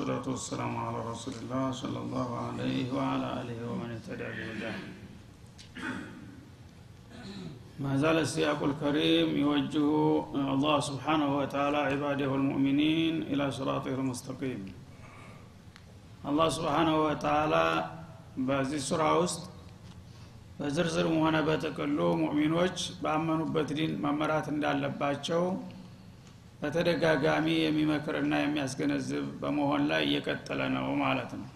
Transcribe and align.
والصلاة 0.00 0.26
والسلام 0.26 0.72
على 0.76 0.98
رسول 1.12 1.34
الله 1.42 1.64
صلى 1.72 1.98
الله 1.98 2.28
عليه 2.46 2.86
وعلى 2.92 3.26
آله 3.40 3.58
ومن 3.70 3.88
اهتدى 3.96 4.28
بهداه 4.36 4.76
ما 7.80 7.92
زال 7.96 8.18
السياق 8.18 8.60
الكريم 8.62 9.28
يوجه 9.36 9.88
الله 10.54 10.76
سبحانه 10.80 11.28
وتعالى 11.38 11.78
عباده 11.92 12.30
المؤمنين 12.34 13.14
إلى 13.22 13.44
صراطه 13.52 13.94
المستقيم 14.00 14.60
الله 16.24 16.48
سبحانه 16.58 16.96
وتعالى 17.06 17.66
በዚህ 18.48 18.80
ሱራ 18.88 19.02
ውስጥ 19.20 19.42
በዝርዝርም 20.58 21.14
ሆነ 21.24 21.36
በጥቅሉ 21.46 21.98
ሙእሚኖች 22.22 22.78
ባመኑበት 23.04 23.68
ዲን 23.78 23.92
መመራት 24.04 24.46
እንዳለባቸው 24.52 25.42
በተደጋጋሚ 26.61 27.47
የሚመክርና 27.59 28.33
የሚያስገነዝብ 28.41 29.25
በመሆን 29.39 29.83
ላይ 29.91 30.01
እየቀጠለ 30.07 30.61
ነው 30.75 30.87
ማለት 31.01 31.31
ነው። 31.39 31.47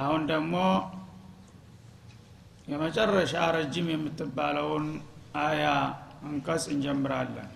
አሁን 0.00 0.22
ደግሞ 0.32 0.56
የመጨረሻ 2.68 3.34
ረጅም 3.56 3.86
የምትባለውን 3.92 4.86
አያ 5.42 5.64
አንቀጽ 6.24 6.64
እንጀምራለን። 6.74 7.48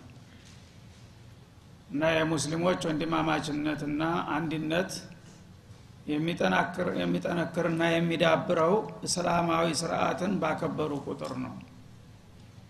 እና 1.91 2.05
የሙስሊሞች 2.14 2.80
ወንድማማችነትና 2.89 4.03
አንድነት 4.36 4.92
የሚጠነክርና 7.01 7.83
የሚዳብረው 7.92 8.75
እስላማዊ 9.06 9.67
ስርዓትን 9.80 10.33
ባከበሩ 10.42 10.92
ቁጥር 11.06 11.33
ነው። 11.45 11.55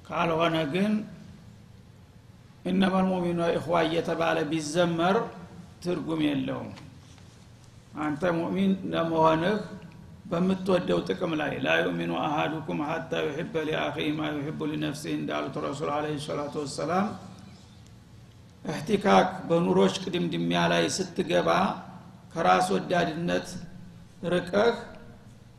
ካልሆነ 0.09 0.57
ግን 0.75 0.93
እነመል 2.65 3.07
ሙሚኑ 3.09 3.41
እኽዋ 3.53 3.77
እየተባለ 3.87 4.39
ቢዘመር 4.51 5.17
ትርጉም 5.85 6.21
የለውም። 6.27 6.71
አንተ 8.03 8.23
ሙእሚን 8.37 8.73
ለመሆንህ 8.93 9.57
በምትወደው 10.31 10.99
ጥቅም 11.09 11.33
ላይ 11.41 11.53
ላ 11.65 11.75
ዩእሚኑ 11.81 12.13
አሃዱኩም 12.23 12.79
ሀታ 12.89 13.13
ዩሕበ 13.27 13.55
ሊአኺህ 13.69 14.07
ማ 14.19 14.31
ዩሕቡ 14.37 14.61
ሊነፍሲህ 14.71 15.13
እንዳሉት 15.19 15.57
ረሱል 15.67 15.91
አለ 15.97 16.07
ሰላቱ 16.27 16.55
ወሰላም 16.63 17.07
እህቲካክ 18.65 19.31
በኑሮች 19.49 19.95
ቅድምድሚያ 20.05 20.61
ላይ 20.73 20.85
ስትገባ 20.97 21.49
ከራስ 22.35 22.69
ወዳድነት 22.75 23.49
ርቀህ 24.35 24.77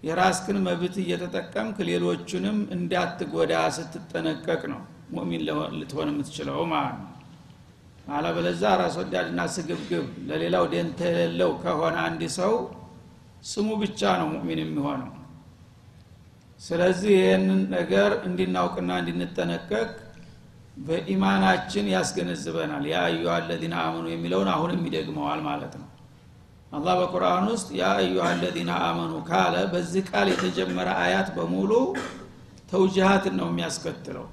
የራስክን 0.03 0.57
መብት 0.65 0.95
እየተጠቀምክ 1.03 1.77
ሌሎቹንም 1.89 2.57
እንዳትጎዳ 2.75 3.53
ስትጠነቀቅ 3.77 4.61
ነው 4.73 4.81
ሙእሚን 5.13 5.41
ልትሆን 5.79 6.09
የምትችለው 6.11 6.59
ማለት 6.71 6.97
ነው። 6.99 7.11
አለበለዛ 8.09 8.63
ራስ 8.79 8.95
ወዳድና 8.99 9.41
ስግብግብ 9.53 10.07
ለሌላው 10.27 10.65
ደንተ 10.73 10.99
የሌለው 11.11 11.51
ከሆነ 11.61 11.95
አንድ 12.07 12.21
ሰው 12.37 12.53
ስሙ 13.45 13.69
ብቻ 13.81 14.01
ነው 14.21 14.27
ሙእሚን 14.33 14.59
የሚሆነው። 14.63 15.11
ስለዚህ 16.61 17.13
ይህንን 17.17 17.61
ነገር 17.75 18.11
እንድናውቅና 18.27 18.91
እንድንጠነቀቅ 19.01 19.89
በኢማናችን 20.85 21.85
ያስገነዝበናል። 21.93 22.85
ያ 22.91 23.01
አዩሃ 23.07 23.33
አለዚነ 23.39 23.73
አመኑ 23.83 24.05
የሚለውን 24.11 24.49
አሁንም 24.53 24.81
ይደግመዋል 24.87 25.41
ማለት 25.47 25.73
ነው። 25.81 25.89
አላህ 26.71 26.93
በቁርአን 27.01 27.45
ውስጥ 27.51 27.67
ያ 27.79 27.89
አዩሃ 27.99 28.23
አለዚነ 28.31 28.71
አመኑ 28.87 29.13
ካለ 29.27 29.55
በዚህ 29.73 30.03
ቃል 30.11 30.27
የተጀመረ 30.33 30.89
አያት 31.03 31.29
በሙሉ 31.37 31.71
ተውጅሃትን 32.71 33.35
ነው 33.39 33.47
የሚያስከትለው 33.51 34.25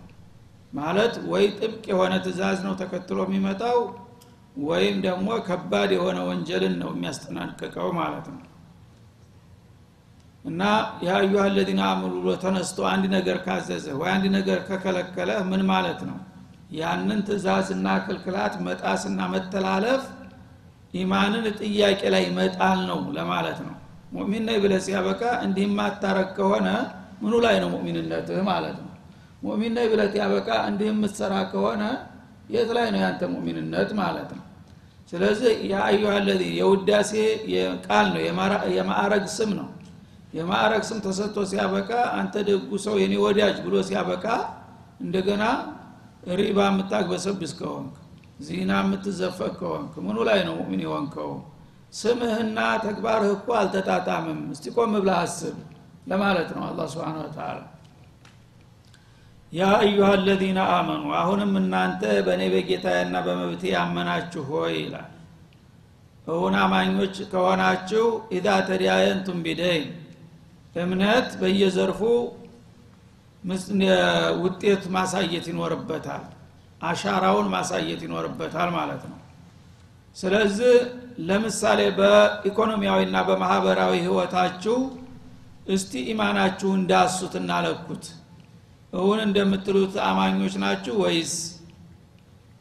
ማለት 0.72 1.15
ወይ 1.31 1.44
ጥብቅ 1.59 1.84
የሆነ 1.91 2.15
ትእዛዝ 2.25 2.59
ነው 2.66 2.75
ተከትሎ 2.81 3.19
የሚመጣው 3.27 3.78
ወይም 4.62 4.97
ደግሞ 5.05 5.28
ከባድ 5.47 5.91
የሆነ 5.97 6.19
ወንጀልን 6.28 6.75
ነው 6.83 6.91
የሚያስጠናቅቀው 6.94 7.88
ማለት 7.99 8.27
ነው። 8.33 8.41
እና 10.44 10.62
የአዩሃ 11.05 11.43
አለዚነ 11.49 11.81
አመኑ 11.88 12.15
ብሎ 12.19 12.31
ተነስቶ 12.44 12.78
አንድ 12.93 13.05
ነገር 13.15 13.37
ካዘዘ 13.44 13.87
ወይ 14.00 14.11
አንድ 14.15 14.25
ነገር 14.37 14.59
ከከለከለ 14.69 15.31
ምን 15.50 15.62
ማለት 15.71 16.00
ነው? 16.09 16.16
ያንን 16.72 17.21
ትእዛዝና 17.27 17.87
ክልክላት 18.05 18.55
መጣስና 18.66 19.21
መተላለፍ 19.32 20.03
ኢማንን 20.94 21.44
ጥያቄ 21.61 22.00
ላይ 22.15 22.25
መጣል 22.38 22.81
ነው 22.91 23.00
ለማለት 23.16 23.59
ነው። 23.66 23.77
ሙእሚን 24.15 24.43
ነኝ 24.49 24.59
ብለ 24.65 24.75
ሲያበቃ 24.87 25.22
እንዲህ 25.44 25.69
ማታረግ 25.78 26.31
ከሆነ 26.38 26.66
ምኑ 27.22 27.34
ላይ 27.44 27.56
ነው 27.62 27.69
ሙእሚንነትህ 27.75 28.41
ማለት 28.50 28.77
ነው 28.81 28.92
ሙእሚን 29.43 29.73
ነኝ 29.77 29.87
ብለት 29.93 30.15
ያበቃ 30.21 30.49
እንዲህ 30.69 30.89
የምትሰራ 30.91 31.35
ከሆነ 31.53 31.83
የት 32.53 32.71
ላይ 32.77 32.87
ነው 32.95 33.01
ያንተ 33.05 33.23
ሙእሚንነት 33.33 33.91
ማለት 34.01 34.31
ነው? 34.37 34.45
ስለዚህ 35.11 35.53
የአዩሃ 35.71 36.13
የውዳሴ 36.59 37.13
ቃል 37.87 38.07
ነው 38.15 38.21
የማዕረግ 38.77 39.25
ስም 39.37 39.51
ነው። 39.59 39.69
የማዕረግ 40.37 40.83
ስም 40.89 40.99
ተሰጥቶ 41.07 41.39
ሲያበቃ 41.51 41.91
አንተ 42.19 42.35
ደጉ 42.49 42.71
ሰው 42.85 42.95
የኔ 43.03 43.15
ወዳጅ 43.25 43.57
ብሎ 43.67 43.75
ሲያበቃ 43.89 44.27
እንደገና 45.03 45.45
ሪባ 46.41 46.59
የምታግበሰብስ 46.71 47.53
ከሆንክ 47.59 47.95
ዚና 48.47 48.73
የምትዘፈቅ 48.83 49.53
ከሆንክ 49.59 49.93
ምኑ 50.07 50.19
ላይ 50.29 50.41
ነው 50.47 50.55
ሙእሚን 50.61 50.83
የሆንከው? 50.87 51.31
ስምህና 51.95 52.59
ተግባርህ 52.85 53.31
እኮ 53.37 53.49
አልተጣጣምም። 53.59 54.41
እስቲ 54.55 54.65
ቆም 54.77 54.93
ብለህ 54.97 55.19
አስብ 55.21 55.57
ለማለት 56.11 56.49
ነው 56.57 56.63
አላ 56.69 56.81
ስብን 56.93 57.19
ተላ 57.37 57.59
ያ 59.53 59.63
አዩሃ 59.79 60.07
አለዚነ 60.13 60.59
አመኑ 60.75 61.05
አሁንም 61.19 61.51
እናንተ 61.61 62.03
በእኔ 62.27 62.43
በጌታዬና 62.53 63.17
በመብቴ 63.27 63.63
ያመናችሁ 63.75 64.45
ሆይ 64.51 64.75
ይላል። 64.79 65.09
እውን 66.27 66.55
አማኞች 66.63 67.17
ከሆናችሁ 67.33 68.05
ኢዛ 68.37 68.47
ተዲያየንቱም 68.69 69.39
ቢደይን 69.47 69.91
እምነት 70.77 71.29
በየዘርፉ 71.41 72.01
ውጤት 74.43 74.83
ማሳየት 74.95 75.47
ይኖርበታል 75.53 76.25
አሻራውን 76.83 77.49
ማሳየት 77.55 78.01
ይኖርበታል 78.07 78.71
ማለት 78.77 79.03
ነው። 79.11 79.19
ስለዚህ 80.17 80.75
ለምሳሌ 81.29 81.81
በኢኮኖሚያዊና 81.99 83.17
በማህበራዊ 83.29 83.93
ህይወታችሁ 84.07 84.77
እስቲ 85.75 85.93
ኢማናችሁ 86.12 86.71
እንዳሱት 86.79 87.35
እናለኩት 87.41 88.05
እውን 88.93 89.21
እንደምትሉት 89.27 89.95
አማኞች 90.07 90.55
ናችሁ 90.63 90.95
ወይስ? 91.03 91.33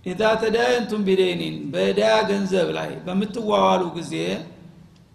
ኢዛ 0.03 0.21
ተዳየንቱም 0.41 1.01
ቢደይኒን 1.07 1.55
በዳ 1.73 1.99
ገንዘብ 2.29 2.67
ላይ 2.77 2.91
በምትዋዋሉ 3.05 3.81
ጊዜ 3.97 4.13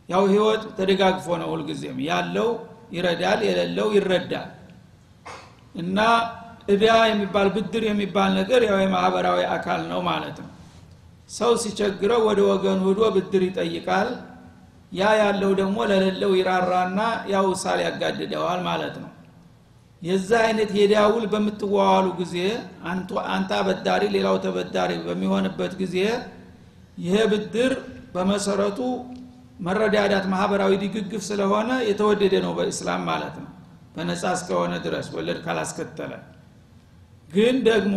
ያው 0.09 0.22
ህይወት 0.32 0.65
ተደጋግፎ 0.78 1.27
ነው 1.41 1.49
ሁልጊዜም። 1.53 1.97
ያለው 2.09 2.49
ይረዳል 2.97 3.41
የሌለው 3.49 3.88
ይረዳል። 3.97 4.50
እና 5.75 5.99
እዳ 6.69 6.84
የሚባል 7.09 7.48
ብድር 7.56 7.83
የሚባል 7.88 8.31
ነገር 8.38 8.60
ያው 8.69 8.78
የማህበራዊ 8.84 9.41
አካል 9.56 9.83
ነው 9.91 10.00
ማለት 10.10 10.38
ነው። 10.44 10.50
ሰው 11.31 11.53
ሲቸግረው 11.62 12.22
ወደ 12.28 12.41
ወገኑ 12.50 12.81
ሂዶ 12.91 13.03
ብድር 13.16 13.43
ይጠይቃል። 13.48 14.09
ያ 14.93 15.10
ያለው 15.21 15.53
ደግሞ 15.60 15.78
ለሌለው 15.91 16.33
ይራራና 16.38 17.00
ያው 17.33 17.47
ሳል 17.62 17.81
ያጋድደዋል 17.87 18.60
ማለት 18.69 18.97
ነው 19.03 19.10
የዛ 20.06 20.30
አይነት 20.47 20.70
የዳውል 20.78 21.24
በምትዋዋሉ 21.32 22.06
ጊዜ 22.20 22.36
አንተ 23.34 23.50
አበዳሪ 23.58 24.03
ሌላው 24.16 24.36
ተበዳሪ 24.44 24.92
በሚሆንበት 25.06 25.72
ጊዜ 25.80 25.97
ይሄ 26.98 27.16
ብድር 27.32 27.72
በመሰረቱ 28.14 28.78
መረዳዳት 29.60 30.24
ማህበራዊ 30.32 30.72
ድግግፍ 30.82 31.22
ስለሆነ 31.28 31.70
የተወደደ 31.88 32.34
ነው 32.44 32.53
በእስላም 32.58 33.03
ማለት 33.10 33.36
ነው። 33.42 33.50
በነጻ 33.94 34.24
እስከሆነ 34.36 34.72
ድረስ 34.86 35.06
ወለድ 35.14 35.38
ካላስከተለ። 35.44 36.12
ግን 37.30 37.56
ደግሞ 37.68 37.97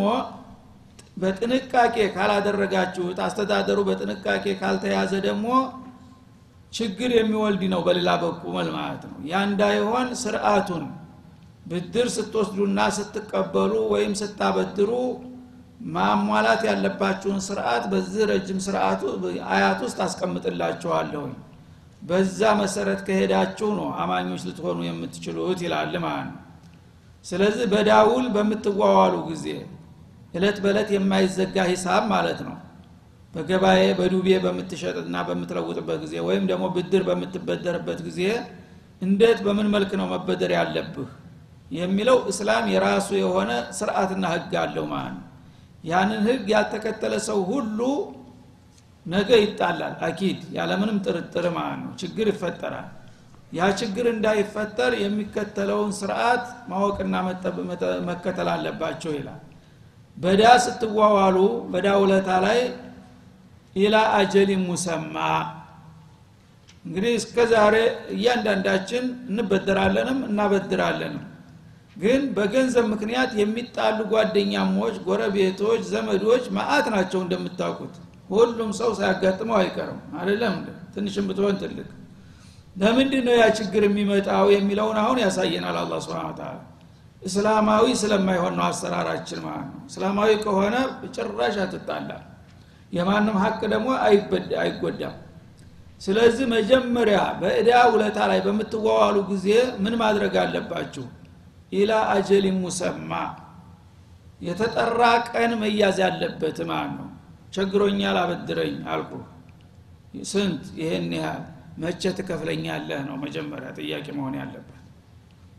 በጥንቃቄ 1.22 1.96
ካላደረጋችሁት 2.16 3.18
አስተዳደሩ 3.26 3.80
በጥንቃቄ 3.90 4.46
ካልተያዘ 4.62 5.14
ደግሞ 5.28 5.48
ችግር 6.74 7.12
የሚወልድ 7.18 7.64
ነው 7.74 7.82
በሌላ 7.86 8.10
በኩል 8.24 8.68
ማለት 8.78 9.04
ነው። 9.10 9.18
ያ 9.32 9.42
እንዳይሆን 9.50 10.08
ስርአቱን 10.22 10.86
ብድር 11.70 12.08
ስትወስዱና 12.14 12.80
ስትቀበሉ 12.96 13.74
ወይም 13.94 14.14
ስታበድሩ 14.20 14.92
ማሟላት 15.90 16.62
ያለባችሁን 16.70 17.40
ስርዓት 17.46 17.84
በዚህ 17.92 18.24
ረጅም 18.32 18.60
ስርዓቱ 18.66 19.02
አያት 19.52 19.80
ውስጥ 19.86 20.00
አስቀምጥላችኋለሁኝ። 20.06 21.34
በዛ 22.02 22.40
መሰረት 22.60 23.00
ከሄዳችሁ 23.08 23.70
ነው 23.80 23.88
አማኞች 24.02 24.42
ልትሆኑ 24.48 24.80
የምትችሉት 24.88 25.60
ይላል 25.66 25.94
ማለት 26.06 26.28
ነው። 26.30 26.38
ስለዚህ 27.26 27.66
በዳውል 27.74 28.26
በምትዋዋሉ 28.36 29.16
ጊዜ 29.30 29.46
እለት 30.34 30.58
በእለት 30.64 30.90
የማይዘጋ 30.96 31.58
ሂሳብ 31.72 32.04
ማለት 32.14 32.42
ነው። 32.48 32.56
በገባኤ 33.34 33.82
በዱቤ 34.00 34.28
በምትሸጥና 34.46 35.18
በምትለውጥበት 35.28 35.98
ጊዜ 36.04 36.16
ወይም 36.28 36.44
ደግሞ 36.52 36.66
ብድር 36.76 37.04
በምትበደርበት 37.10 38.00
ጊዜ 38.08 38.22
እንዴት 39.02 39.40
በምን 39.46 39.68
መልክ 39.76 39.92
ነው 40.00 40.08
መበደር 40.14 40.52
ያለብህ 40.58 41.10
የሚለው 41.72 42.18
እስላም 42.32 42.66
የራሱ 42.74 43.10
የሆነ 43.20 43.50
ስርዓትና 43.80 44.26
ህግ 44.34 44.54
አለው 44.62 44.86
ማለት 44.94 45.16
ነው። 45.18 45.26
ያንን 45.84 46.22
ህግ 46.28 46.46
ያልተከተለ 46.54 47.14
ሰው 47.28 47.40
ሁሉ 47.50 47.80
ነገ 49.06 49.30
ይጣላል። 49.44 49.94
አኪድ 50.08 50.40
ያለምንም 50.58 50.98
ጥርጥር 51.06 51.46
ማለት 51.58 51.80
ነው። 51.84 51.92
ችግር 52.02 52.28
ይፈጠራል። 52.32 52.88
ያ 53.54 53.68
ችግር 53.80 54.06
እንዳይፈጠር 54.10 54.92
የሚከተለውን 55.04 55.92
ስርዓት 56.00 56.44
ማወቅና 56.70 57.14
መከተል 58.10 58.50
አለባቸው 58.54 59.14
ይላል። 59.18 59.40
በዳ 60.18 60.44
ስትዋዋሉ 60.66 61.38
በዳ 61.74 61.88
ውለታ 62.02 62.30
ላይ 62.46 62.60
ኢላ 63.76 63.96
አጀሊን 64.18 64.62
ሙሰማ። 64.70 65.16
እንግዲህ 66.86 67.14
እስከ 67.20 67.46
ዛሬ 67.52 67.76
እያንዳንዳችን 68.14 69.04
እንበደራለንም 69.32 70.20
እናበድራለንም 70.30 71.26
ግን 72.00 72.22
በገንዘብ 72.36 72.86
ምክንያት 72.92 73.32
የሚጣሉ 73.40 73.98
ጓደኛሞች 74.12 74.96
ጎረቤቶች 75.08 75.82
ዘመዶች 75.90 76.44
ማአት 76.58 76.86
ናቸው 76.96 77.20
እንደምታውቁት። 77.24 77.96
ሁሉም 78.30 78.72
ሰው 78.80 78.90
ሳያጋጥመው 78.98 79.58
አይቀርም። 79.60 80.00
አይደለም 80.20 80.56
ትንሽም 80.96 81.28
ብትሆን 81.30 81.56
ትልቅ። 81.62 81.88
ለምንድን 82.76 83.24
ነው 83.28 83.36
ያ 83.36 83.46
ችግር 83.58 83.84
የሚመጣው 83.88 84.48
የሚለውን 84.56 84.98
አሁን 85.04 85.18
ያሳየናል 85.24 85.78
አላ 85.82 85.94
ስብን 86.02 86.34
ታላ 86.38 86.58
እስላማዊ 87.22 87.86
ስለማይሆን 88.02 88.54
ነው 88.58 88.66
አሰራራችን 88.68 89.40
ማለት 89.46 89.70
ነው። 89.72 89.82
እስላማዊ 89.90 90.32
ከሆነ 90.44 90.76
ጭራሽ 91.16 91.56
አትጣላ 91.64 92.12
የማንም 92.94 93.36
ሀቅ 93.42 93.60
ደግሞ 93.74 93.90
አይጎዳም። 94.62 95.16
ስለዚህ 96.02 96.46
መጀመሪያ 96.54 97.20
በእዳ 97.42 97.72
ውለታ 97.94 98.20
ላይ 98.32 98.40
በምትዋዋሉ 98.46 99.18
ጊዜ 99.32 99.48
ምን 99.84 99.96
ማድረግ 100.02 100.36
አለባችሁ 100.44 101.06
ኢላ 101.72 101.92
አጀሊን 102.14 102.58
ሙሰማ። 102.64 103.12
የተጠራ 104.42 105.02
ቀን 105.30 105.52
መያዝ 105.62 105.98
ያለበት 106.04 106.58
ማለት 106.70 106.94
ነው? 107.00 107.08
ቸግሮኛል 107.54 108.18
አበድረኝ 108.22 108.76
አልኩ። 108.94 109.12
ስንት? 110.32 110.64
ይህን 110.80 111.10
ያህል። 111.18 111.44
መቼ 111.82 112.04
ትከፍለኛለህ 112.18 113.02
ነው 113.08 113.16
መጀመሪያ 113.24 113.70
ጥያቄ 113.78 114.08
መሆን 114.18 114.34
ያለበት። 114.42 114.76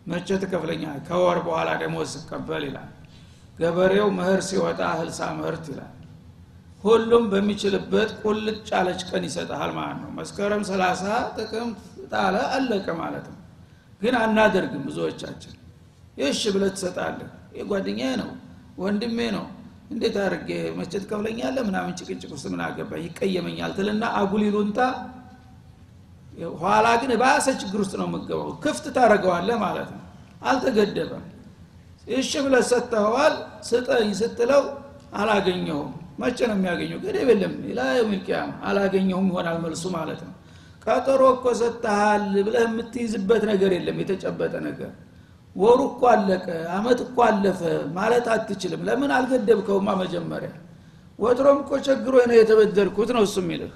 መቼ 0.06 0.28
ትከፍለኛለህ? 0.42 1.02
ከወር 1.08 1.38
በኋላ 1.46 1.68
ደግሞ 1.82 1.96
ስቀበል 2.12 2.64
ይላል። 2.68 2.90
ገበሬው 3.58 4.08
ምህር 4.18 4.40
ሲወጣ 4.48 4.80
ህልሳ 4.98 5.20
ምህርት 5.38 5.64
ይላል። 5.72 5.94
ሁሉም 6.84 7.24
በሚችልበት 7.32 8.10
ቁልጭ 8.22 8.68
ያለች 8.72 9.00
ቀን 9.10 9.22
ይሰጠሃል 9.28 9.72
ማለት 9.78 9.98
ነው። 10.04 10.10
መስከረም 10.18 10.62
ሰላሳ 10.70 11.02
ጥቅምት 11.36 11.80
ጣለ 12.12 12.36
አለቀ 12.54 12.86
ማለት 13.00 13.26
ነው። 13.32 13.38
ግን 14.02 14.14
አናደርግም 14.22 14.84
ብዙዎቻችን 14.88 15.54
ይሽ 16.20 16.40
ብለህ 16.54 16.70
ትሰጣለህ። 16.76 17.28
የጓደኛ 17.58 18.00
ነው 18.20 18.30
ወንድሜ 18.78 19.18
ነው። 19.36 19.46
እንዴት 19.92 20.16
አድርጌ 20.22 20.48
መቼ 20.78 20.92
ትከፍለኛለህ? 21.02 21.62
ምናምን 21.68 21.92
ጭቅጭቅ 21.98 22.30
ውስጥ 22.34 22.46
ምን 22.52 22.60
አገባ 22.66 22.90
ይቀየመኛል 23.04 23.72
ትልና 23.78 24.04
አጉል 24.18 24.42
ይሉንታ። 24.48 24.78
ኋላ 26.60 26.86
ግን 27.00 27.12
ባሰ 27.22 27.46
ችግር 27.62 27.78
ውስጥ 27.84 27.94
ነው 28.00 28.06
የምገባው። 28.08 28.50
ክፍት 28.64 28.84
ታደረገዋለህ 28.96 29.56
ማለት 29.64 29.88
ነው። 29.94 30.02
አልተገደበም። 30.42 31.24
እሺ 32.14 32.30
ብለህ 32.44 32.62
ሰጥተኸዋል? 32.70 33.34
ስጠኝ 33.68 34.10
ስትለው 34.20 34.62
አላገኘሁም። 35.14 35.90
መቼ 36.20 36.38
ነው 36.48 36.56
የሚያገኘው? 36.58 36.98
ገደብ 37.04 37.28
የለም። 37.32 37.52
ላ 37.76 37.88
የውሚልቅያማ 37.96 38.50
አላገኘሁም 38.68 39.26
ይሆናል 39.30 39.58
መልሱ 39.64 39.84
ማለት 39.96 40.20
ነው። 40.26 40.34
ቀጠሮ 40.86 41.22
እኮ 41.34 41.46
ሰጥተሃል 41.60 42.24
ብለህ 42.46 42.64
የምትይዝበት 42.68 43.42
ነገር 43.50 43.70
የለም። 43.76 43.96
የተጨበጠ 44.02 44.54
ነገር 44.68 44.90
ወሩ 45.56 45.80
እኮ 45.90 46.02
አለቀ 46.12 46.46
አመት 46.74 46.98
እኮ 47.04 47.16
አለፈ 47.28 47.60
ማለት 47.96 48.26
አትችልም። 48.34 48.82
ለምን 48.88 49.10
አልገደብከውማ 49.16 49.88
መጀመሪያ? 50.02 50.50
ወትሮም 51.18 51.58
እኮ 51.62 51.70
ቸግሮ 51.86 52.14
ነው 52.28 52.36
የተበደርኩት 52.38 53.10
ነው 53.16 53.22
እሱ 53.26 53.36
የሚልህ። 53.42 53.72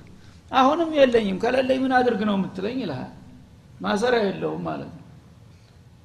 አሁንም 0.53 0.91
የለኝም 0.99 1.39
ከሌለኝ 1.43 1.79
ምን 1.85 1.93
አድርግ 1.99 2.21
ነው 2.29 2.37
የምትለኝ 2.39 2.77
ይልሃል። 2.83 3.11
ማሰሪያ 3.81 4.21
የለውም 4.27 4.63
ማለት 4.69 4.91
ነው። 4.93 5.01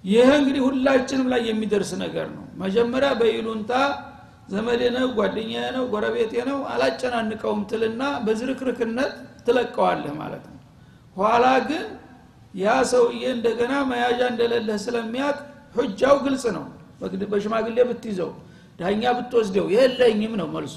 ይህ 0.04 0.30
እንግዲህ 0.38 0.62
ሁላችንም 0.68 1.28
ላይ 1.32 1.42
የሚደርስ 1.50 1.92
ነገር 2.04 2.28
ነው። 2.36 2.46
መጀመሪያ 2.62 3.10
በይሉንታ 3.20 3.72
ዘመዴ 4.50 4.82
ነው 4.96 5.08
ጓደኛ 5.18 5.54
ነው 5.76 5.84
ጎረቤቴ 5.94 6.34
ነው 6.50 6.60
አላጨናንቀውም 6.74 7.62
ትልና 7.72 8.04
በዝርክርክነት 8.26 9.12
ትለቀዋለህ 9.48 10.14
ማለት 10.22 10.46
ነው። 10.50 10.58
ኋላ 11.16 11.46
ግን 11.70 11.86
ያ 12.56 12.68
ሰውዬ 12.92 13.24
እንደገና 13.36 13.74
መያዣ 13.90 14.20
እንደሌለህ 14.32 14.78
ስለሚያቅ 14.86 15.38
ሁጃው 15.76 16.16
ግልጽ 16.26 16.46
ነው። 16.58 16.66
በሽማግሌ 17.32 17.78
ብትይዘው 17.90 18.32
ዳኛ 18.80 19.04
ብትወስደው 19.18 19.66
የለኝም 19.76 20.34
ነው 20.40 20.48
መልሱ። 20.54 20.76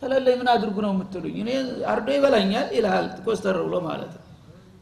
ተለለኝ 0.00 0.34
ምን 0.40 0.48
አድርጉ 0.52 0.76
ነው 0.84 0.92
የምትሉኝ? 0.94 1.36
እኔ 1.42 1.50
አርዶ 1.92 2.08
ይበላኛል 2.16 2.66
ይልሃል 2.76 3.06
ኮስተር 3.26 3.56
ብሎ 3.66 3.74
ማለት 3.86 4.12
ነው። 4.16 4.22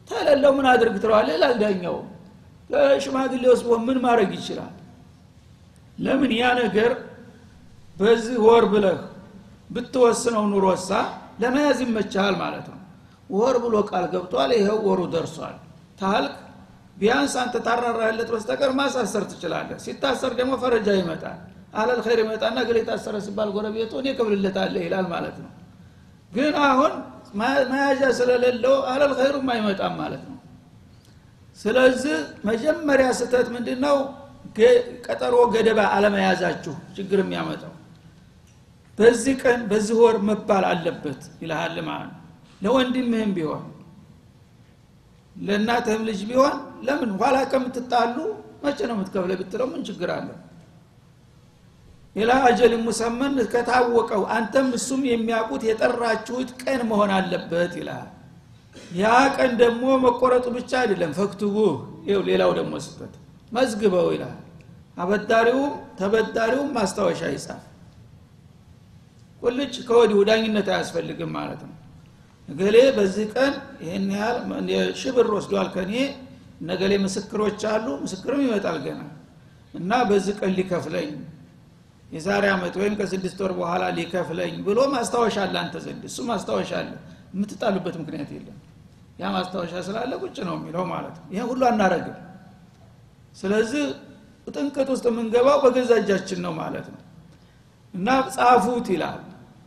ተለለው 0.09 0.51
ምን 0.57 0.65
አድርግ 0.71 0.95
ትለዋለ 1.03 1.27
ይላል 1.35 1.53
ዳኛው። 1.61 1.97
ከሽማግሌ 2.69 3.43
ወስቦ 3.51 3.69
ምን 3.87 3.97
ማድረግ 4.05 4.31
ይችላል? 4.37 4.73
ለምን 5.97 6.31
ያ 6.35 6.45
ነገር 6.61 6.91
በዚህ 7.97 8.37
ወር 8.45 8.65
ብለህ 8.73 8.99
ብትወስነው 9.69 10.43
ኑሮሳ 10.51 10.89
ለመያዝ 11.41 11.79
ይመቻሃል 11.85 12.35
ማለት 12.43 12.65
ነው። 12.71 12.79
ወር 13.29 13.55
ብሎ 13.63 13.75
ቃል 13.89 14.05
ገብቷል 14.13 14.51
ይኸው 14.57 14.77
ወሩ 14.87 15.01
ደርሷል። 15.13 15.55
ታልክ 15.99 16.33
ቢያንስ 16.97 17.33
አንተ 17.41 17.55
ታራራለት 17.65 18.29
በስተቀር 18.33 18.71
ማሳሰር 18.79 19.23
ትችላለህ። 19.31 19.77
ሲታሰር 19.85 20.31
ደግሞ 20.39 20.53
ፈረጃ 20.63 20.87
ይመጣል። 20.99 21.37
አለል 21.75 21.99
ኸይር 22.05 22.19
ይመጣና 22.23 22.57
ገሌ 22.67 22.79
ታሰረ 22.87 23.15
ሲባል 23.25 23.49
ጎረቤቱ 23.55 23.91
እኔ 24.01 24.07
ቅብልለታለህ 24.17 24.81
ይላል 24.87 25.05
ማለት 25.13 25.37
ነው። 25.43 25.51
ግን 26.31 26.53
አሁን 26.65 26.93
መያዣ 27.71 28.01
ስለሌለው 28.17 28.75
አለል 28.91 29.13
ኸይሩም 29.19 29.47
አይመጣም 29.53 29.93
ማለት 30.01 30.23
ነው። 30.27 30.37
ስለዚህ 31.57 32.15
መጀመሪያ 32.45 33.07
ስተት 33.19 33.47
ምንድን 33.55 33.79
ነው 33.85 33.97
ቀጠሮ 35.07 35.35
ገደባ 35.53 35.79
አለመያዛችሁ 35.95 36.73
ችግር 36.97 37.19
የሚያመጣው። 37.23 37.73
በዚህ 38.97 39.35
ቀን 39.43 39.59
በዚህ 39.69 39.95
ወር 40.01 40.17
መባል 40.29 40.63
አለበት 40.71 41.21
ይልሃል 41.41 41.77
ማለት 41.87 42.11
ነው። 42.11 42.19
ለወንድምህም 42.61 43.31
ቢሆን 43.37 43.63
ለእናትህም 45.41 46.01
ልጅ 46.09 46.19
ቢሆን 46.29 46.55
ለምን 46.87 47.11
ኋላ 47.19 47.37
ከምትጣሉ 47.51 48.17
መቼ 48.63 48.79
ነው 48.89 48.95
የምትከፍለ 48.97 49.31
ብትለው 49.39 49.67
ምን 49.71 49.81
ችግር 49.87 50.09
አለ 50.15 50.29
ኢላ 52.15 52.31
አጀል 52.47 52.73
ሙሰመን 52.83 53.35
ከታወቀው 53.53 54.23
አንተም 54.35 54.67
እሱም 54.77 55.01
የሚያውቁት 55.11 55.63
የጠራችሁት 55.69 56.49
ቀን 56.61 56.81
መሆን 56.89 57.11
አለበት 57.15 57.73
ይልሃል 57.79 58.09
ያ 58.95 59.05
ቀን 59.35 59.51
ደግሞ 59.61 59.83
መቆረጡ 60.03 60.45
ብቻ 60.55 60.71
አይደለም። 60.81 61.11
ፈክቱቡ 61.17 61.55
ይው 62.09 62.21
ሌላው 62.29 62.51
ደግሞ 62.59 62.73
ስበት 62.85 63.13
መዝግበው 63.51 64.07
ይላል። 64.15 64.37
አበዳሪውም 64.97 65.71
ተበዳሪውም 65.99 66.69
ማስታወሻ 66.77 67.21
ይጻፍ። 67.33 67.61
ቁልጭ 69.41 69.75
ከወዲሁ 69.87 70.19
ዳኝነት 70.29 70.67
አያስፈልግም 70.73 71.31
ማለት 71.37 71.61
ነው 71.67 71.73
እገሌ 72.49 72.77
በዚህ 72.95 73.25
ቀን 73.35 73.53
ይህን 73.83 74.07
ያህል 74.13 74.37
ሺህ 75.01 75.13
ወስዷል 75.35 75.67
ከኔ 75.75 75.93
ነገሌ 76.63 76.93
ምስክሮች 77.05 77.61
አሉ 77.71 77.85
ምስክርም 78.03 78.41
ይመጣል 78.45 78.77
ገና። 78.85 79.01
እና 79.73 79.91
በዚህ 80.09 80.33
ቀን 80.39 80.51
ሊከፍለኝ 80.57 81.09
የዛሬ 82.09 82.43
ዓመት 82.55 82.73
ወይም 82.79 82.93
ከስድስት 82.99 83.39
ወር 83.43 83.51
በኋላ 83.59 83.83
ሊከፍለኝ 83.97 84.53
ብሎ 84.67 84.79
ማስታወሻ 84.93 85.37
አለ 85.45 85.55
አንተ 85.63 85.75
ዘንድ። 85.85 86.03
እሱ 86.09 86.17
ማስታወሻ 86.29 86.71
አለ። 86.81 86.91
የምትጣሉበት 87.33 87.95
ምክንያት 88.01 88.29
የለም። 88.35 88.59
ያ 89.19 89.31
ማስታወሻ 89.35 89.73
ስላለ 89.87 90.11
ቁጭ 90.23 90.37
ነው 90.47 90.55
የሚለው 90.59 90.83
ማለት 90.91 91.15
ነው። 91.19 91.25
ይህን 91.33 91.47
ሁሉ 91.51 91.61
አናረግም 91.69 92.17
ስለዚህ 93.35 93.83
ጥንቅጥ 94.47 94.87
ውስጥ 94.93 95.05
የምንገባው 95.09 95.57
በገዛ 95.63 95.91
እጃችን 96.01 96.39
ነው 96.45 96.53
ማለት 96.59 96.87
ነው። 96.93 96.99
እና 97.93 98.07
ጻፉት 98.35 98.87
ይላል 98.93 99.19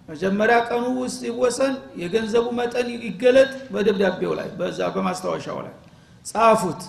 መጀመሪያ 0.09 0.57
ቀኑ 0.69 0.85
ውስጥ 1.01 1.21
ይወሰን 1.29 1.73
የገንዘቡ 2.01 2.47
መጠን 2.59 2.89
ይገለጥ 3.07 3.53
በደብዳቤው 3.73 4.33
ላይ 4.39 4.49
በዛ 4.59 4.79
በማስታወሻው 4.95 5.59
ላይ 5.67 5.75
ጻፉት። 6.27 6.83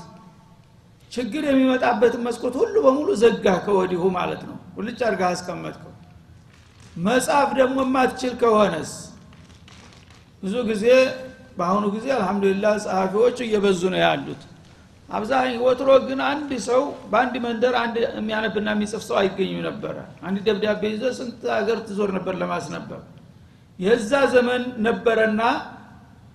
ችግር 1.11 1.43
የሚመጣበትን 1.47 2.21
መስኮት 2.27 2.55
ሁሉ 2.61 2.75
በሙሉ 2.85 3.09
ዘጋ 3.21 3.45
ከወዲሁ 3.65 4.03
ማለት 4.17 4.41
ነው። 4.49 4.57
ሁልጭ 4.77 4.99
አድርጋ 5.07 5.23
አስቀመጥከው። 5.33 5.93
መጻፍ 6.99 7.49
ደግሞ 7.59 7.77
የማትችል 7.85 8.33
ከሆነስ? 8.41 8.91
ብዙ 10.43 10.55
ጊዜ 10.69 10.85
በአሁኑ 11.57 11.85
ጊዜ 11.95 12.07
አልহামዱሊላህ 12.15 12.73
ጸሐፊዎች 12.85 13.37
እየበዙ 13.45 13.81
ነው 13.93 13.99
ያሉት 14.05 14.41
አብዛኛው 15.09 15.61
ወትሮ 15.65 15.89
ግን 16.07 16.19
አንድ 16.29 16.49
ሰው 16.65 16.81
በአንድ 17.11 17.35
መንደር 17.45 17.75
አንድ 17.81 17.95
የሚያነብና 18.17 18.69
የሚጽፍ 18.75 19.01
ሰው 19.07 19.17
አይገኙ 19.21 19.53
ነበረ። 19.67 19.95
አንድ 20.27 20.37
ደብዳቤ 20.47 20.81
ይዘ 20.93 21.03
ስንት 21.19 21.41
ሀገር 21.53 21.77
ትዞር 21.87 22.11
ነበር 22.17 22.35
ለማስነበብ። 22.41 23.03
የዛ 23.79 24.11
ዘመን 24.33 24.63
ነበረና 24.87 25.41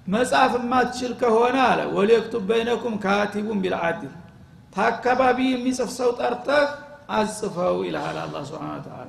መጻፍ 0.07 0.52
የማትችል 0.59 1.12
ከሆነ 1.21 1.57
አለ 1.67 1.81
ወሊየክቱብ 1.97 2.45
በይነኩም 2.49 2.95
ካቲቡን 3.05 3.59
ቢልአድል 3.64 4.12
ታካባቢ 4.76 5.38
የሚጽፍ 5.50 5.91
ሰው 5.99 6.11
ጠርተህ 6.21 6.64
አጽፈው 7.17 7.76
ይልሃል 7.87 8.17
አላ 8.23 8.37
ስብን 8.49 8.81
ተላ 8.87 9.09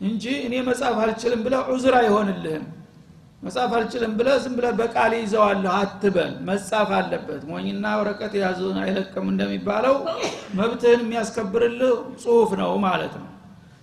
እንጂ 0.00 0.24
እኔ 0.46 0.54
መጻፍ 0.68 0.96
አልችልም 1.02 1.40
ብለ 1.46 1.54
ዑዝር 1.68 1.94
አይሆንልህም 2.00 2.64
መጻፍ 3.42 3.72
አልችልም 3.76 4.12
ብለ 4.18 4.28
ዝም 4.42 4.54
ብለ 4.58 4.66
በቃል 4.78 5.12
ይዘዋለሁ 5.16 5.72
አትበል። 5.78 6.32
መጻፍ 6.48 6.88
አለበት። 6.96 7.42
ሞኝና 7.50 7.86
ወረቀት 8.00 8.32
የያዘውን 8.38 8.78
አይለቅም 8.82 9.26
እንደሚባለው 9.32 9.96
መብትህን 10.58 11.02
የሚያስከብርልህ 11.04 11.92
ጽሁፍ 12.22 12.50
ነው 12.62 12.72
ማለት 12.86 13.14
ነው። 13.20 13.28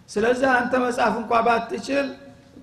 ስለዚህ 0.09 0.49
አንተ 0.57 0.73
መጻፍ 0.85 1.13
እንኳ 1.21 1.33
ባትችል 1.47 2.07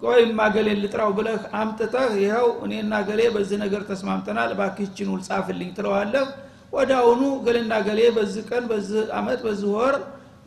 ቆይ 0.02 0.22
ማገሌን 0.36 0.78
ልጥራው 0.82 1.10
ብለህ 1.16 1.40
አምጥተህ 1.58 2.12
ይኸው 2.20 2.46
እኔና 2.66 2.92
ገሌ 3.08 3.22
በዚህ 3.34 3.58
ነገር 3.64 3.82
ተስማምተናል 3.90 4.52
ባክችን 4.60 5.10
ውል 5.12 5.22
ትለዋለህ። 5.78 6.26
ወደ 6.72 6.90
አሁኑ 7.00 7.22
ገሌና 7.46 7.74
ገሌ 7.86 8.00
በዚህ 8.16 8.42
ቀን 8.50 8.64
በዚህ 8.70 9.00
አመት 9.18 9.40
በዚህ 9.46 9.70
ወር 9.76 9.94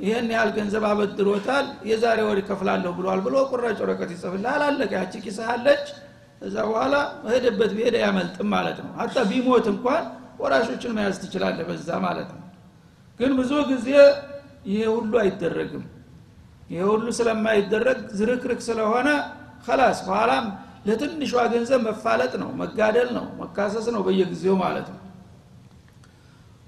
ይህን 0.03 0.27
ያህል 0.33 0.51
ገንዘብ 0.55 0.83
አበድሮታል 0.89 1.65
የዛሬ 1.89 2.19
ወር 2.27 2.37
ይከፍላለሁ 2.41 2.91
ብሏል 2.97 3.19
ብሎ 3.25 3.35
ቁራጭ 3.51 3.77
ወረቀት 3.83 4.09
ይጽፍልሃል። 4.15 4.61
አለቀ። 4.67 4.91
ያቺ 4.99 5.13
ኪስሃለች 5.25 5.83
እዛ 6.43 6.55
በኋላ 6.67 6.95
መሄደበት 7.23 7.71
ብሄደ 7.77 7.95
ያመልጥም 8.03 8.47
ማለት 8.55 8.77
ነው። 8.83 8.91
ሀታ 8.99 9.15
ቢሞት 9.29 9.67
እንኳን 9.73 10.03
ወራሾችን 10.39 10.93
መያዝ 10.97 11.17
ትችላለህ 11.23 11.65
በዛ 11.69 11.89
ማለት 12.05 12.29
ነው። 12.35 12.41
ግን 13.19 13.31
ብዙ 13.39 13.51
ጊዜ 13.71 13.87
ይሄ 14.69 14.81
ሁሉ 14.95 15.13
አይደረግም። 15.23 15.85
ይሄ 16.69 16.81
ሁሉ 16.91 17.05
ስለማይደረግ 17.17 17.99
ዝርክርክ 18.19 18.59
ስለሆነ 18.67 19.07
ከላስ 19.65 19.99
በኋላም 20.07 20.45
ለትንሿ 20.87 21.33
ገንዘብ 21.53 21.81
መፋለጥ 21.87 22.33
ነው 22.41 22.49
መጋደል 22.61 23.09
ነው 23.17 23.25
መካሰስ 23.41 23.85
ነው 23.95 24.01
በየጊዜው 24.07 24.55
ማለት 24.63 24.87
ነው። 24.93 24.99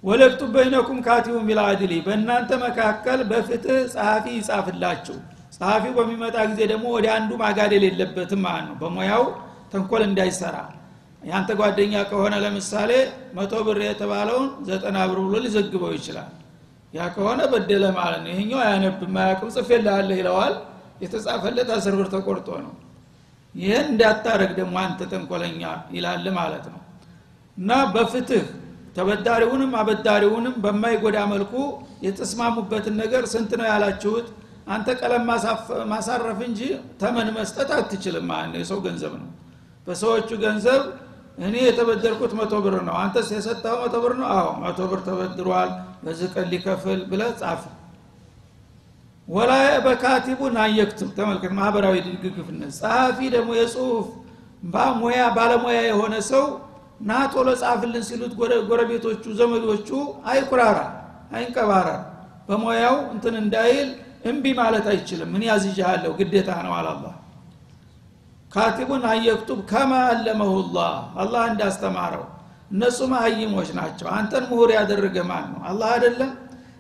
ወለክቱ 0.04 0.42
በይነኩም 0.54 1.00
ካቲቡ 1.06 1.36
ቢልአድሊ 1.48 1.94
በእናንተ 2.06 2.52
መካከል 2.64 3.20
በፍትህ 3.30 3.80
ጸሐፊ 3.94 4.26
ይጻፍላችሁ። 4.38 5.16
ጸሐፊው 5.56 5.94
በሚመጣ 5.98 6.36
ጊዜ 6.50 6.62
ደግሞ 6.72 6.86
ወደ 6.96 7.08
አንዱ 7.16 7.32
ማጋደል 7.42 7.84
የለበትም 7.88 8.42
ማለት 8.46 8.66
ነው። 8.70 8.76
በሙያው 8.82 9.24
ተንኮል 9.72 10.04
እንዳይሰራ። 10.08 10.56
ያንተ 11.22 11.52
ጓደኛ 11.60 11.94
ከሆነ 12.10 12.34
ለምሳሌ 12.44 12.92
መቶ 13.38 13.54
ብር 13.68 13.80
የተባለውን 13.86 14.50
ዘጠና 14.68 14.98
ብር 15.10 15.20
ብሎ 15.26 15.36
ሊዘግበው 15.46 15.94
ይችላል። 15.98 16.32
ያ 16.94 17.08
ከሆነ 17.16 17.42
በደለ 17.54 17.86
ማለት 17.98 18.22
ነው። 18.24 18.32
ይሄኛው 18.34 18.60
አያነብም 18.66 19.16
አያውቅም 19.22 19.50
ጽፌልሃለህ 19.56 20.18
ይለዋል። 20.22 20.54
የተጻፈለት 21.04 21.70
አስር 21.76 21.94
ብር 22.00 22.08
ተቆርጦ 22.14 22.50
ነው። 22.66 22.74
ይህን 23.56 23.88
እንዳታረግ 23.92 24.52
ደግሞ 24.60 24.76
አንተ 24.84 25.02
ተንኮለኛ 25.12 25.62
ይላል 25.96 26.26
ማለት 26.38 26.66
ነው። 26.74 26.82
እና 27.58 27.72
በፍትህ 27.94 28.46
ተበዳሪውንም 28.96 29.72
አበዳሪውንም 29.80 30.56
በማይጎዳ 30.64 31.18
መልኩ 31.32 31.54
የተስማሙበትን 32.06 32.96
ነገር 33.02 33.24
ስንት 33.34 33.52
ነው 33.60 33.66
ያላችሁት? 33.72 34.28
አንተ 34.68 34.88
ቀለም 35.00 35.24
ማሳረፍ 35.92 36.40
እንጂ 36.48 36.60
ተመን 37.02 37.28
መስጠት 37.38 37.70
አትችልም 37.78 38.26
ማለት 38.32 38.50
ነው። 38.54 38.60
የሰው 38.62 38.80
ገንዘብ 38.86 39.14
ነው 39.22 39.30
በሰዎቹ 39.88 40.30
ገንዘብ 40.44 40.82
እኔ 41.40 41.56
የተበደርኩት 41.64 42.32
መቶ 42.40 42.54
ብር 42.66 42.76
ነው። 42.88 42.96
አንተስ 43.02 43.28
የሰጠው 43.36 43.76
መቶ 43.82 43.96
ብር 44.04 44.14
ነው? 44.20 44.28
አዎ 44.36 44.48
መቶ 44.62 44.80
ብር 44.92 45.00
ተበድሯል። 45.08 45.72
በዚህ 46.04 46.28
ቀን 46.34 46.46
ሊከፍል 46.52 47.00
ብለ 47.12 47.22
ጻፍ። 47.40 47.64
ወላ 49.28 49.52
በካቲቡን 49.86 50.56
አየክትም። 50.64 51.10
ተመልከት 51.18 51.52
ማህበራዊ 51.58 51.96
ድግግፍነት 52.08 52.72
ጸሐፊ 52.80 53.18
ደግሞ 53.36 53.50
የጽሁፍ 53.60 54.08
ሙያ 55.00 55.22
ባለሙያ 55.36 55.80
የሆነ 55.88 56.16
ሰው 56.30 56.46
ና 57.02 57.18
ቶሎ 57.34 57.48
ጻፍልን 57.62 58.04
ሲሉት 58.08 58.34
ጎረቤቶቹ 58.70 59.24
ዘመዶቹ 59.40 59.90
አይኩራራ 60.26 60.78
አይንቀባራ 61.34 61.88
በሙያው 62.48 62.96
እንትን 63.14 63.36
እንዳይል 63.42 63.88
እምቢ 64.26 64.46
ማለት 64.60 64.86
አይችልም። 64.92 65.30
ምን 65.34 65.44
ያዝጃለሁ 65.50 66.12
ግዴታ 66.20 66.50
ነው 66.66 66.74
አላላ 66.78 67.04
ካቲቡን 68.56 69.04
አየክቱብ 69.10 69.60
ከማ 69.70 69.94
አለመሁላህ 70.12 70.92
አላህ 71.22 71.44
እንዳስተማረው። 71.50 72.26
እነሱ 72.72 73.00
መሀይሞች 73.14 73.70
ናቸው። 73.80 74.08
አንተን 74.18 74.44
ምሁር 74.50 74.70
ያደረገ 74.78 75.18
ማን 75.30 75.46
ነው? 75.52 75.60
አላህ 75.70 75.90
አይደለም? 75.96 76.32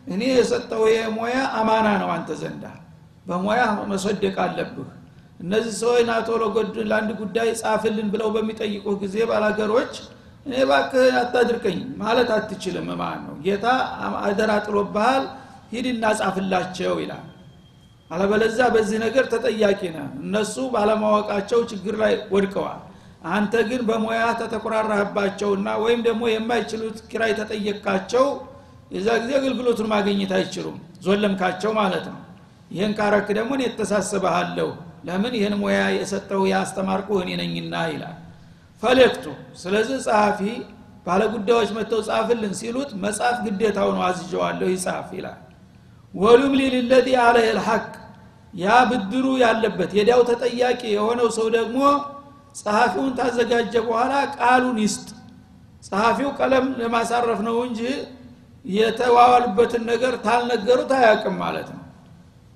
እኔ 0.07 0.21
የሰጠው 0.31 0.83
ይሄ 0.89 1.01
ሙያ 1.17 1.37
አማና 1.59 1.87
ነው 2.01 2.09
አንተ 2.15 2.29
ዘንዳ። 2.41 2.65
በሙያ 3.27 3.61
መሰደቅ 3.91 4.35
አለብህ። 4.45 4.89
እነዚህ 5.39 5.73
ሰዎች 5.81 6.01
ናቶሎ 6.09 6.41
ለአንድ 6.89 7.09
ጉዳይ 7.21 7.49
ጻፍልን 7.61 8.09
ብለው 8.13 8.29
በሚጠይቁ 8.35 8.85
ጊዜ 9.01 9.15
ባላገሮች 9.29 9.93
እኔ 10.45 10.53
ባክህ 10.69 11.15
አታድርቀኝ 11.21 11.79
ማለት 12.01 12.29
አትችልም። 12.35 12.87
ማለት 12.95 13.21
ነው? 13.27 13.35
ጌታ 13.45 13.65
አደራ 14.25 14.51
ጥሎብሃል 14.67 15.23
ሂድና 15.71 16.05
ጻፍላቸው 16.19 16.93
ይላል 17.03 17.25
አለበለዛ 18.11 18.59
በዚህ 18.73 18.97
ነገር 19.03 19.25
ተጠያቂ 19.31 19.81
ነህ። 19.95 20.07
እነሱ 20.23 20.55
ባለማወቃቸው 20.73 21.59
ችግር 21.71 21.95
ላይ 22.01 22.13
ወድቀዋል። 22.33 22.81
አንተ 23.29 23.53
ግን 23.69 23.81
በሙያ 23.87 24.23
ተተኮራራህባቸውና 24.39 25.67
ወይም 25.83 26.01
ደግሞ 26.07 26.23
የማይችሉት 26.31 26.97
ኪራይ 27.11 27.31
ተጠየቃቸው 27.39 28.25
የዛ 28.91 29.07
ጊዜ 29.21 29.31
አገልግሎቱን 29.39 29.87
ማግኘት 29.93 30.31
አይችሉም። 30.37 30.75
ዞለምካቸው 31.05 31.71
ማለት 31.79 32.05
ነው። 32.11 32.19
ይህን 32.71 32.93
ካረክ 32.97 33.27
ደግሞ 33.37 33.51
እኔ 33.57 33.63
የተሳስበሃለሁ 33.67 34.69
ለምን? 35.07 35.33
ይህን 35.39 35.55
ሙያ 35.61 35.79
የሰጠው 35.95 36.43
ያስተማርኩ 36.51 37.09
እኔ 37.23 37.29
ነኝና 37.41 37.75
ይላል። 37.91 38.15
ፈለክቱ 38.83 39.25
ስለዚህ 39.61 39.97
ጸሐፊ 40.05 40.39
ባለጉዳዮች 41.05 41.69
መጥተው 41.77 41.99
ጻፍልን 42.07 42.53
ሲሉት 42.59 42.91
መጻፍ 43.03 43.35
ግዴታው 43.45 43.89
ነው። 43.95 44.03
አዝጀዋለሁ 44.07 44.67
ይጻፍ 44.73 45.09
ይላል 45.17 45.39
ወሉምሊ 46.15 46.61
ልለዚ 46.75 47.07
አለህ 47.23 47.47
ልሐቅ 47.57 47.85
ያ 48.53 48.75
ብድሩ 48.89 49.25
ያለበት 49.43 49.91
የዳው 49.97 50.21
ተጠያቂ 50.29 50.81
የሆነው 50.93 51.29
ሰው 51.37 51.47
ደግሞ 51.55 51.79
ጸሐፊውን 52.59 53.13
ታዘጋጀ 53.17 53.73
በኋላ 53.87 54.13
ቃሉን 54.35 54.77
ይስጥ። 54.83 55.07
ጸሐፊው 55.83 56.29
ቀለም 56.37 56.67
ለማሳረፍ 56.79 57.39
ነው 57.47 57.57
እንጂ 57.67 57.81
የተዋዋሉበትን 58.65 59.83
ነገር 59.91 60.13
ታልነገሩት 60.23 60.91
አያውቅም 60.97 61.35
ማለት 61.43 61.67
ነው። 61.73 61.81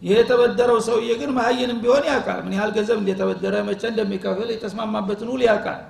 ይህ 0.01 0.13
የተበደረው 0.17 0.77
ሰውዬ 0.87 1.09
ግን 1.21 1.31
መሀይንም 1.37 1.79
ቢሆን 1.83 2.05
ያውቃል። 2.09 2.39
ምን 2.45 2.53
ያህል 2.57 2.71
ገንዘብ 2.77 2.97
እንደተበደረ 3.01 3.55
መቼ 3.69 3.81
እንደሚከፍል 3.91 4.49
የተስማማበትን 4.53 5.29
ውል 5.33 5.43
ያውቃል። 5.49 5.81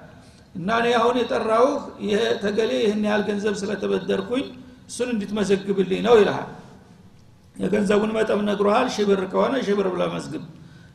እና 0.56 0.70
እኔ 0.82 0.88
አሁን 1.00 1.16
የጠራውህ 1.22 1.76
ይሄ 2.06 2.16
ተገሌ 2.44 2.72
ይህን 2.84 3.04
ያህል 3.10 3.24
ገንዘብ 3.30 3.56
ስለተበደርኩኝ 3.62 4.46
እሱን 4.90 5.10
እንድትመዘግብልኝ 5.14 6.02
ነው 6.08 6.16
ይልሃል 6.20 6.50
የገንዘቡን 7.60 8.12
መጠን 8.16 8.42
ነግሮሃል። 8.50 8.88
ሽብር 8.96 9.22
ከሆነ 9.32 9.54
ሽብር 9.68 9.88
ብለ 9.94 10.04
መዝግብ። 10.14 10.44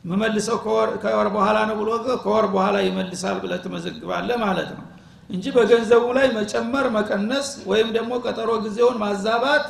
መመልሰው 0.04 0.56
ከወር 1.02 1.28
በኋላ 1.35 1.59
ነው 1.68 1.76
ብሎ 1.80 1.90
ከወር 2.25 2.47
በኋላ 2.54 2.76
ይመልሳል 2.87 3.37
ብለ 3.44 3.52
ትመዘግባለ 3.64 4.28
ማለት 4.44 4.71
ነው 4.75 4.85
እንጂ 5.30 5.44
በገንዘቡ 5.54 6.04
ላይ 6.16 6.26
መጨመር 6.37 6.87
መቀነስ 6.97 7.47
ወይም 7.71 7.88
ደግሞ 7.97 8.12
ቀጠሮ 8.25 8.50
ጊዜውን 8.64 8.97
ማዛባት 9.02 9.64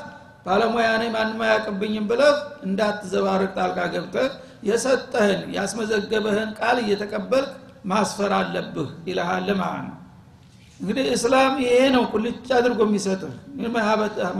ባለሙያ 0.46 0.88
ነኝ 1.00 1.10
ማንም 1.14 1.42
አያቅብኝም 1.44 2.06
ብለህ 2.10 2.34
እንዳትዘባርቅ 2.66 3.50
ጣልቃ 3.58 3.78
ገብተህ 3.94 4.26
የሰጠህን 4.68 5.40
ያስመዘገበህን 5.56 6.50
ቃል 6.58 6.78
እየተቀበልክ 6.82 7.52
ማስፈር 7.92 8.32
አለብህ 8.38 8.88
ይልሃል 9.08 9.48
ማለት 9.60 9.84
ነው። 9.86 9.96
እንግዲህ 10.80 11.04
እስላም 11.16 11.54
ይሄ 11.64 11.74
ነው 11.94 12.04
ቁልጭ 12.12 12.46
አድርጎ 12.58 12.80
የሚሰጥህ። 12.86 13.32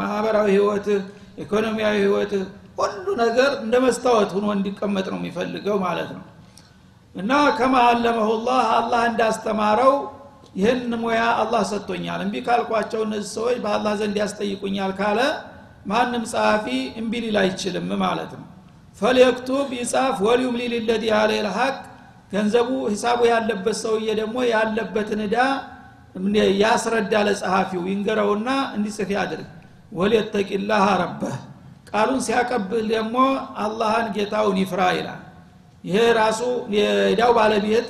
ማህበራዊ 0.01 0.47
ህይወትህ 0.55 1.03
ኢኮኖሚያዊ 1.39 1.97
ህይወትህ 2.01 2.43
ሁሉ 2.79 3.07
ነገር 3.23 3.51
እንደ 3.61 3.75
መስታወት 3.85 4.31
ሁኖ 4.37 4.47
እንዲቀመጥ 4.57 5.07
ነው 5.13 5.19
የሚፈልገው 5.21 5.77
ማለት 5.85 6.11
ነው። 6.17 6.25
እና 7.15 7.33
ከማ 7.59 7.75
አለመሁላህ 7.91 8.63
አላህ 8.79 9.03
እንዳስተማረው 9.11 9.95
ይህን 10.57 10.93
ሙያ 11.03 11.21
አላህ 11.43 11.63
ሰጥቶኛል። 11.71 12.21
እምቢ 12.25 12.35
ካልኳቸው 12.47 13.01
እነዚህ 13.07 13.31
ሰዎች 13.37 13.57
በአላህ 13.65 13.93
ዘንድ 14.01 14.17
ያስጠይቁኛል 14.23 14.93
ካለ 14.99 15.21
ማንም 15.87 16.23
ጸሐፊ 16.33 16.67
እምቢ 17.01 17.13
ሊል 17.25 17.37
አይችልም 17.41 17.89
ማለት 18.05 18.33
ነው። 18.39 18.47
ፈልየክቱብ 18.97 19.69
ይጻፍ 19.79 20.17
ወሊዩም 20.27 20.57
ሊልለዲ 20.63 21.05
አለ 21.19 21.31
ልሐቅ 21.47 21.77
ገንዘቡ 22.33 22.69
ሂሳቡ 22.93 23.21
ያለበት 23.33 23.77
ሰውዬ 23.83 24.07
ደግሞ 24.21 24.37
ያለበትን 24.53 25.21
እዳ 25.27 25.37
ያስረዳ 26.63 27.15
ለጸሐፊው 27.27 27.83
ይንገረውና 27.91 28.49
እንዲጽፍ 28.77 29.09
ያድርግ 29.17 29.49
ወሊየተቂላህ 29.95 30.85
ረበህ 31.03 31.37
ቃሉን 31.91 32.21
ሲያቀብል 32.27 32.87
ደግሞ 32.93 33.17
አላህን 33.65 34.07
ጌታውን 34.17 34.57
ይፍራ 34.63 34.81
ይላል። 34.97 35.21
ይሄ 35.85 35.99
ራሱ 36.19 36.41
የዳው 36.77 37.33
ባለቤት 37.39 37.87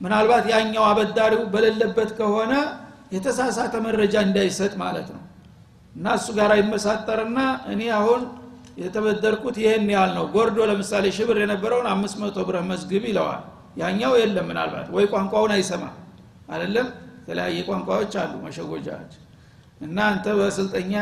ምናልባት 0.00 0.44
ያኛው 0.52 0.84
አበዳሪው 0.90 1.42
በሌለበት 1.52 2.10
ከሆነ 2.18 2.52
የተሳሳተ 3.14 3.74
መረጃ 3.86 4.14
እንዳይሰጥ 4.26 4.72
ማለት 4.82 5.08
ነው። 5.14 5.22
እና 5.94 6.06
እሱ 6.18 6.28
ጋር 6.38 6.50
ይመሳጠርና 6.60 7.38
እኔ 7.72 7.82
አሁን 7.98 8.22
የተበደርኩት 8.82 9.56
ይህን 9.62 9.88
ያህል 9.94 10.12
ነው። 10.18 10.24
ጎርዶ 10.34 10.58
ለምሳሌ 10.70 11.06
ሽብር 11.16 11.38
የነበረውን 11.42 11.88
አምስት 11.92 12.16
መቶ 12.22 12.36
ብር 12.48 12.56
መዝግብ 12.70 13.02
ይለዋል። 13.10 13.42
ያኛው 13.76 14.12
የለም 14.20 14.46
ምናልባት። 14.50 14.86
ወይ 14.96 15.04
ቋንቋውን 15.12 15.52
አይሰማ 15.56 15.84
አይደለም? 16.48 16.86
የተለያየ 17.20 17.58
ቋንቋዎች 17.68 18.12
አሉ 18.22 18.32
መሸጎጃዎች። 18.44 19.12
እና 19.80 19.98
አንተ 20.10 20.26
በስልጠኛ 20.38 20.92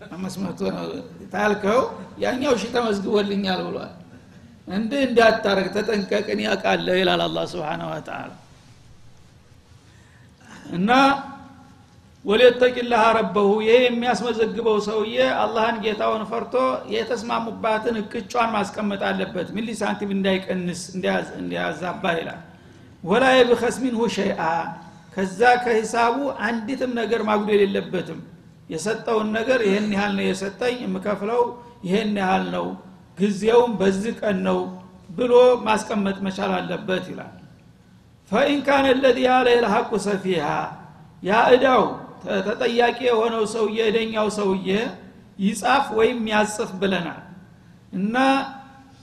አምስት 0.00 0.36
መቶ 0.42 0.60
ታልከው 1.32 1.80
ያኛው 2.22 2.52
ሺ 2.60 2.66
ተመዝግቦልኛል 2.74 3.60
ብሏል። 3.66 3.92
እንዲህ 4.68 5.00
እንዳታረግ 5.06 5.66
ተጠንቀቅን 5.76 6.40
ያውቃለሁ 6.44 6.94
ይላል 7.00 7.22
አላ 7.26 7.38
ስብን 7.52 7.82
ወተላ 7.90 8.30
እና 10.76 10.90
ወሊተቂላህ 12.24 13.02
ረበሁ 13.16 13.50
ይሄ 13.64 13.76
የሚያስመዘግበው 13.84 14.76
ሰውዬ 14.86 15.14
አላህን 15.42 15.76
ጌታውን 15.84 16.22
ፈርቶ 16.30 16.54
የተስማሙባትን 16.94 17.96
እቅጯን 18.00 18.50
ማስቀመጥ 18.56 19.00
አለበት። 19.10 19.48
ሚሊ 19.56 19.68
ሳንቲም 19.80 20.10
እንዳይቀንስ 20.16 20.82
እንዲያዛባ 21.38 22.04
ይላል። 22.18 22.40
ወላ 23.04 23.24
የብኸስ 23.36 23.76
ሚንሁ 23.84 24.00
ሸይአ 24.16 24.40
ከዛ 25.14 25.40
ከሂሳቡ 25.62 26.16
አንዲትም 26.46 26.92
ነገር 27.00 27.20
ማጉደል 27.28 27.62
የለበትም 27.64 28.20
የሰጠውን 28.68 29.28
ነገር 29.36 29.60
ይህን 29.66 29.86
ያህል 29.96 30.12
ነው 30.18 30.24
የሰጠኝ 30.26 30.76
የምከፍለው 30.84 31.42
ይህን 31.86 32.12
ያህል 32.22 32.44
ነው 32.54 32.66
ጊዜውም 33.18 33.72
በዚህ 33.80 34.12
ቀን 34.20 34.38
ነው 34.48 34.58
ብሎ 35.10 35.32
ማስቀመጥ 35.66 36.16
መቻል 36.26 36.50
አለበት 36.58 37.04
ይላል። 37.12 37.34
ፈኢን 38.30 38.60
ካነ 38.66 38.86
ለዚ 38.98 39.18
ያለ 39.26 39.48
ልሐቁ 39.64 39.90
ሰፊሃ 40.06 40.46
ያ 41.22 41.38
እዳው 41.54 41.82
ተጠያቂ 42.46 42.98
የሆነው 43.08 43.44
ሰውዬ 43.54 43.78
እደኛው 43.90 44.28
ሰውዬ 44.38 44.68
ይጻፍ 45.38 45.86
ወይም 45.98 46.20
ያጽፍ 46.32 46.70
ብለናል። 46.80 47.20
እና 47.92 48.16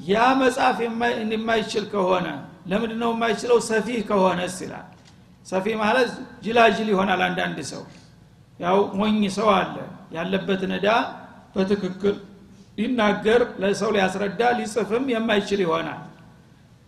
ያ 0.07 0.24
መጻፍ 0.39 0.77
የማይችል 0.84 1.86
ከሆነ 1.93 2.27
ለምንድ 2.69 2.93
ነው 3.01 3.12
የማይችለው? 3.15 3.57
ሰፊህ 3.69 4.00
ከሆነስ 4.10 4.55
ይላል። 4.63 4.88
ሰፊ 5.45 5.65
ማለት 5.81 6.10
ጅላጅል 6.45 6.88
ይሆናል 6.93 7.22
አንዳንድ 7.27 7.57
ሰው 7.72 7.81
ያው 8.59 8.77
ሞኝ 9.00 9.21
ሰው 9.38 9.50
አለ። 9.55 9.75
ያለበትን 10.15 10.74
እዳ 10.77 10.88
በትክክል 11.55 12.15
ሊናገር 12.77 13.41
ለሰው 13.62 13.89
ሊያስረዳ 13.95 14.41
ሊጽፍም 14.57 15.05
የማይችል 15.13 15.59
ይሆናል። 15.65 16.01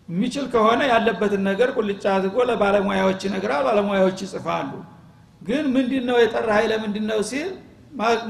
የሚችል 0.09 0.45
ከሆነ 0.53 0.81
ያለበትን 0.91 1.41
ነገር 1.49 1.69
ቁልጫ 1.77 2.03
አድርጎ 2.15 2.37
ለባለሙያዎች 2.49 3.21
ይነግራል 3.27 3.63
ባለሙያዎች 3.67 4.19
ይጽፋሉ። 4.25 4.71
ግን 5.41 5.65
ምንድን 5.73 6.03
ነው 6.09 6.17
የጠራ 6.21 6.49
ኃይለ 6.57 6.71
ነው 7.09 7.19
ሲል 7.29 7.49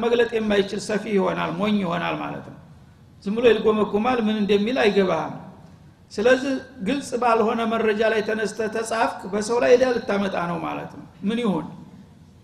መግለጥ 0.04 0.30
የማይችል 0.38 0.82
ሰፊ 0.88 1.04
ይሆናል 1.18 1.52
ሞኝ 1.60 1.76
ይሆናል 1.84 2.16
ማለት 2.24 2.46
ነው። 2.52 2.58
ዝም 3.26 3.36
ብሎ 3.38 3.46
ይልጎመጉማል 3.52 4.20
ምን 4.28 4.36
እንደሚል 4.42 4.78
አይገባህም። 4.84 5.36
ስለዚህ 6.12 6.54
ግልጽ 6.88 7.10
ባልሆነ 7.22 7.62
መረጃ 7.72 8.02
ላይ 8.14 8.22
ተነስተ 8.28 8.60
ተጻፍክ 8.76 9.22
በሰው 9.32 9.58
ላይ 9.64 9.74
ዳ 9.82 9.90
ልታመጣ 9.96 10.36
ነው 10.52 10.58
ማለት 10.68 10.92
ነው። 11.00 11.06
ምን 11.30 11.40
ይሁን 11.44 11.66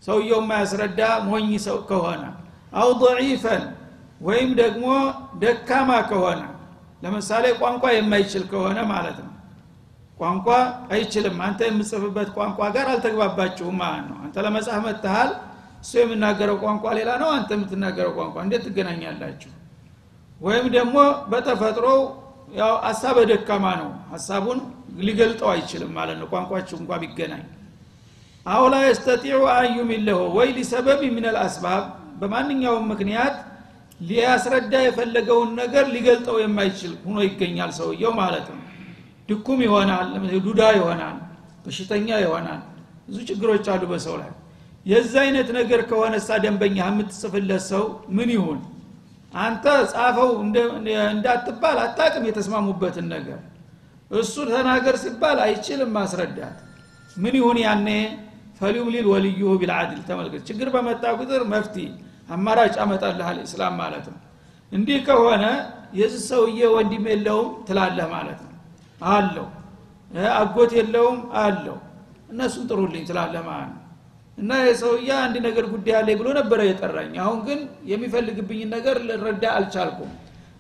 ሰውየው 0.04 0.42
ማያስረዳ 0.50 1.00
ሞኝ 1.28 1.50
ሰው 1.68 1.78
ከሆነ 1.90 2.24
አው 2.74 2.90
ضعيفን 3.02 3.64
ወይም 4.22 4.50
ደግሞ 4.62 4.86
ደካማ 5.42 5.90
ከሆነ 6.10 6.42
ለምሳሌ 7.04 7.46
ቋንቋ 7.62 7.84
የማይችል 7.94 8.44
ከሆነ 8.52 8.80
ማለት 8.92 9.18
ነው። 9.20 9.30
ቋንቋ 10.18 10.48
አይችልም። 10.94 11.38
አንተ 11.46 11.60
የምጽፍበት 11.68 12.30
ቋንቋ 12.38 12.60
ጋር 12.76 12.88
አልተግባባችሁም 12.94 13.76
ማለት 13.82 14.06
ነው። 14.10 14.18
አንተ 14.26 14.36
ለመጻፍ 14.46 14.78
መጥተሃል 14.88 15.32
እሱ 15.82 15.92
የምናገረው 16.02 16.58
ቋንቋ 16.64 16.86
ሌላ 17.00 17.12
ነው 17.22 17.30
አንተ 17.38 17.50
የምትናገረው 17.58 18.14
ቋንቋ። 18.20 18.36
እንዴት 18.46 18.62
ትገናኛላችሁ? 18.68 19.52
ወይም 20.42 20.66
ደግሞ 20.78 20.96
በተፈጥሮ 21.32 21.86
ያው 22.54 22.74
ሀሳብ 22.88 23.18
ደካማ 23.32 23.66
ነው። 23.82 23.90
ሀሳቡን 24.14 24.60
ሊገልጠው 25.00 25.50
አይችልም 25.54 25.92
ማለት 26.00 26.18
ነው። 26.22 26.28
ቋንቋችሁ 26.34 26.76
እንኳ 26.82 26.92
ቢገናኝ። 27.04 27.44
አው 28.46 28.64
ላ 28.72 28.78
የስተጢዑ 28.84 29.42
አዩሚለሁ 29.54 30.20
ወይ 30.38 30.50
ሊሰበብ 30.58 31.02
ምን 31.16 31.26
አልአስባብ 31.30 31.84
በማንኛውም 32.22 32.86
ምክንያት 32.92 33.36
ሊያስረዳ 34.02 34.74
የፈለገውን 34.84 35.50
ነገር 35.60 35.86
ሊገልጠው 35.94 36.38
የማይችል 36.42 36.94
ሁኖ 37.04 37.18
ይገኛል 37.26 37.72
ሰውየው 37.78 38.14
ማለት 38.20 38.48
ነው። 38.52 38.60
ድኩም 39.30 39.60
ይሆናል 39.66 40.08
ዱዳ 40.46 40.62
ይሆናል 40.78 41.18
በሽተኛ 41.66 42.08
ይሆናል 42.24 42.62
ብዙ 43.08 43.18
ችግሮች 43.30 43.66
አሉ 43.74 43.84
በሰው 43.92 44.16
ላይ። 44.22 44.32
የዛ 44.86 45.14
አይነት 45.24 45.50
ነገር 45.58 45.82
ከሆነሳ 45.90 46.30
ደንበኛ 46.44 46.78
የምትጽፍለት 46.88 47.64
ሰው 47.72 47.84
ምን 48.16 48.30
ይሁን? 48.36 48.60
አንተ 49.38 49.64
ጻፈው 49.92 50.30
እንዳትባል 51.12 51.78
አታቅም 51.86 52.26
የተስማሙበትን 52.30 53.08
ነገር። 53.16 53.40
እሱ 54.16 54.36
ተናገር 54.52 54.96
ሲባል 55.04 55.38
አይችልም 55.46 55.92
ማስረዳት። 55.98 56.58
ምን 57.18 57.36
ይሁን 57.40 57.58
ያኔ 57.66 57.88
ፈሊዩም 58.54 58.90
ሊል 58.94 59.08
ወልዩሁ 59.12 59.52
ቢልዓድል 59.62 60.02
ተመልከት። 60.10 60.42
ችግር 60.50 60.68
በመጣ 60.76 61.04
ቁጥር 61.20 61.42
መፍቲ 61.54 61.76
አማራጭ 62.30 62.76
አመጣልሃል 62.84 63.38
እስላም 63.46 63.74
ማለት 63.82 64.06
ነው። 64.12 64.20
እንዲህ 64.72 65.00
ከሆነ 65.08 65.44
የዚህ 65.94 66.22
ሰውዬ 66.30 66.60
ወንድም 66.76 67.06
የለውም 67.12 67.50
ትላለህ 67.68 68.08
ማለት 68.14 68.40
ነው። 68.46 68.52
አለው። 69.10 69.48
አጎት 70.38 70.72
የለውም 70.80 71.20
አለው። 71.42 71.78
እነሱን 72.32 72.66
ጥሩልኝ 72.70 73.04
ትላለህ 73.10 73.44
ማለት 73.50 73.72
ነው። 73.72 73.80
እና 74.38 74.52
የሰውዬ 74.66 75.10
አንድ 75.24 75.36
ነገር 75.48 75.66
ጉዳይ 75.74 75.96
አለ 75.98 76.10
ብሎ 76.20 76.28
ነበረ 76.38 76.60
የጠራኝ። 76.66 77.14
አሁን 77.24 77.40
ግን 77.48 77.60
የሚፈልግብኝን 77.92 78.70
ነገር 78.76 78.98
ልረዳ 79.10 79.44
አልቻልኩም። 79.58 80.12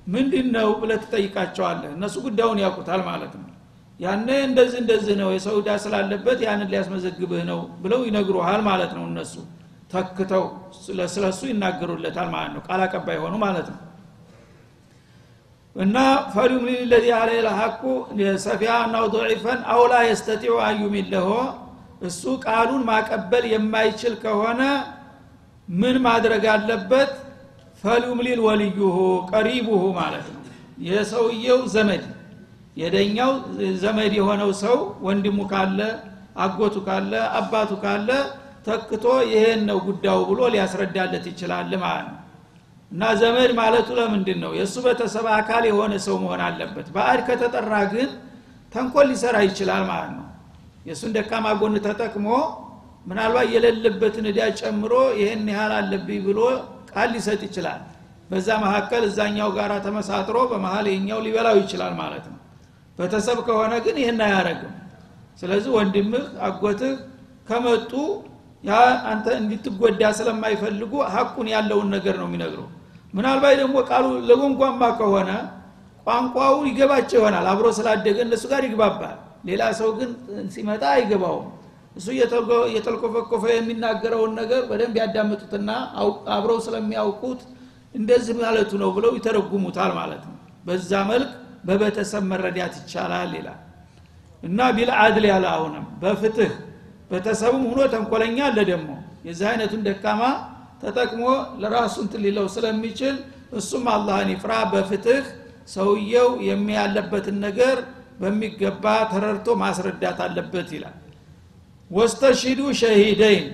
ምንድን 0.08 0.48
ነው 0.56 0.70
ብለ 0.82 0.92
ትጠይቃቸዋለህ? 1.04 1.92
እነሱ 1.98 2.16
ጉዳዩን 2.26 2.60
ያውቁታል 2.64 3.02
ማለት 3.10 3.34
ነው 3.40 3.48
ያነ 4.04 4.28
እንደዚህ 4.48 4.78
እንደዚህ 4.84 5.16
ነው 5.22 5.30
የሰው 5.34 5.56
ዕዳ 5.60 5.70
ስላለበት 5.84 6.40
ያንን 6.46 6.70
ሊያስመዘግብህ 6.72 7.42
ነው 7.50 7.60
ብለው 7.84 8.00
ይነግሩሃል 8.08 8.62
ማለት 8.68 8.92
ነው 8.98 9.04
እነሱ። 9.10 9.34
ተክተው 9.92 10.44
ስለ 10.86 11.00
እሱ 11.30 11.42
ይናገሩለታል 11.52 12.30
ማለት 12.36 12.52
ነው። 12.56 12.62
ቃል 12.68 12.82
አቀባይ 12.86 13.18
ሆኑ 13.24 13.34
ማለት 13.44 13.68
ነው። 13.74 13.80
እና 15.76 15.98
ፈሊዩም 16.34 16.66
ሊለዚ 16.70 17.06
አለ 17.20 17.30
ለሐቁ 17.46 17.82
ሰፊያ 18.44 18.74
ናው 18.94 19.06
ضዒፈን 19.14 19.60
አው 19.74 19.82
ላ 19.92 20.02
የስተጢዑ 20.08 20.56
አዩሚለሆ 20.66 21.30
እሱ 22.08 22.24
ቃሉን 22.46 22.82
ማቀበል 22.90 23.46
የማይችል 23.54 24.14
ከሆነ 24.24 24.62
ምን 25.74 25.96
ማድረግ 26.06 26.44
አለበት? 26.54 27.12
ፈሊዩም 27.84 28.20
ሊል 28.26 28.40
ወልዩሁ 28.46 28.98
ቀሪቡሁ 29.32 29.84
ማለት 30.00 30.28
ነው። 30.34 30.42
የሰውየው 30.88 31.60
ዘመድ 31.74 32.04
የደኛው 32.78 33.32
ዘመድ 33.82 34.14
የሆነው 34.20 34.52
ሰው 34.62 34.78
ወንድሙ 35.06 35.40
ካለ 35.52 35.80
አጎቱ 36.44 36.76
ካለ 36.88 37.12
አባቱ 37.40 37.72
ካለ 37.84 38.10
ተክቶ 38.68 39.04
ይሄን 39.32 39.62
ነው 39.70 39.78
ጉዳዩ 39.88 40.20
ብሎ 40.30 40.42
ሊያስረዳለት 40.54 41.26
ይችላል 41.32 41.72
ማለት 41.84 42.06
ነው። 42.10 42.20
እና 42.92 43.04
ዘመድ 43.22 43.52
ማለቱ 43.60 43.88
ለምንድን 44.00 44.40
ነው? 44.44 44.52
የእሱ 44.58 44.76
ቤተሰብ 44.86 45.26
አካል 45.38 45.64
የሆነ 45.70 45.94
ሰው 46.06 46.16
መሆን 46.24 46.42
አለበት። 46.48 46.88
በአድ 46.96 47.20
ከተጠራ 47.28 47.74
ግን 47.94 48.10
ተንኮል 48.74 49.08
ሊሰራ 49.12 49.38
ይችላል 49.48 49.84
ማለት 49.90 50.12
ነው። 50.18 50.26
የእሱን 50.88 51.12
ደካማ 51.18 51.46
ጎን 51.60 51.76
ተጠቅሞ 51.88 52.28
ምናልባት 53.08 53.48
የሌለበትን 53.54 54.26
እዳ 54.32 54.40
ጨምሮ 54.60 54.94
ይህን 55.20 55.44
ያህል 55.54 55.74
አለብኝ 55.80 56.20
ብሎ 56.28 56.40
ቃል 56.92 57.10
ሊሰጥ 57.16 57.42
ይችላል። 57.48 57.82
በዛ 58.30 58.50
መካከል 58.64 59.04
እዛኛው 59.08 59.50
ጋር 59.58 59.72
ተመሳጥሮ 59.86 60.38
በመሀል 60.52 60.86
የኛው 60.92 61.20
ሊበላው 61.26 61.56
ይችላል 61.62 61.94
ማለት 62.00 62.26
ነው 62.32 62.40
ቤተሰብ 62.98 63.38
ከሆነ 63.48 63.74
ግን 63.86 63.96
ይህን 64.02 64.20
አያረግም 64.26 64.74
ስለዚህ 65.40 65.72
ወንድምህ 65.78 66.26
አጎትህ 66.48 66.94
ከመጡ 67.50 67.92
ያ 68.64 68.74
አንተ 69.12 69.26
እንድትጎዳ 69.40 70.02
ስለማይፈልጉ 70.18 70.94
ሀቁን 71.14 71.48
ያለውን 71.54 71.88
ነገር 71.96 72.16
ነው 72.22 72.28
የሚነግረው። 72.30 72.68
ምናልባት 73.14 73.56
ደግሞ 73.62 73.76
ቃሉ 73.90 74.06
ለጎንጓማ 74.30 74.84
ከሆነ 75.00 75.32
ቋንቋው 76.08 76.56
ይገባቸው 76.70 77.18
ይሆናል። 77.20 77.46
አብሮ 77.52 77.68
ስላደገ 77.78 78.18
እነሱ 78.26 78.44
ጋር 78.52 78.62
ይግባባል። 78.68 79.18
ሌላ 79.50 79.64
ሰው 79.80 79.90
ግን 79.98 80.10
ሲመጣ 80.54 80.84
አይገባውም። 80.94 81.48
እሱ 81.96 82.08
እየተልኮፈኮፈ 82.68 83.44
የሚናገረውን 83.54 84.32
ነገር 84.40 84.62
በደንብ 84.70 84.96
ያዳምጡትና 85.02 85.70
አብረው 86.36 86.60
ስለሚያውቁት 86.68 87.42
እንደዚህ 87.96 88.36
ማለቱ 88.40 88.72
ነው 88.82 88.90
ብለው 88.96 89.12
ይተረጉሙታል 89.18 89.92
ማለት 90.00 90.24
ነው። 90.30 90.38
በዛ 90.66 90.92
መልክ 91.12 91.32
በቤተሰብ 91.64 92.24
መረዳት 92.32 92.74
ይቻላል 92.82 93.32
ይላል። 93.38 93.60
እና 94.44 94.60
ቢልአድል 94.76 95.26
ያለ 95.32 95.46
አሁንም 95.54 95.86
በፍትህ 96.02 96.52
ቤተሰብም 97.12 97.64
ሁኖ 97.70 97.80
ተንኮለኛ 97.94 98.38
አለ 98.48 98.60
ደግሞ። 98.72 98.90
የዚህ 99.28 99.46
አይነቱን 99.52 99.82
ደካማ 99.88 100.22
ተጠቅሞ 100.84 101.24
ለራሱ 101.62 101.96
እንትን 102.06 102.24
ስለሚችል 102.56 103.16
እሱም 103.54 103.86
አላህን 103.94 104.30
ይፍራ። 104.34 104.52
በፍትህ 104.72 105.24
ሰውየው 105.74 106.30
የሚያለበትን 106.48 107.38
ነገር 107.46 107.78
በሚገባ 108.20 108.86
ተረድቶ 109.12 109.48
ማስረዳት 109.62 110.20
አለበት 110.26 110.70
ይላል። 110.76 110.98
ወስተሺዱ 111.92 112.60
ሸሂደይን 112.82 113.48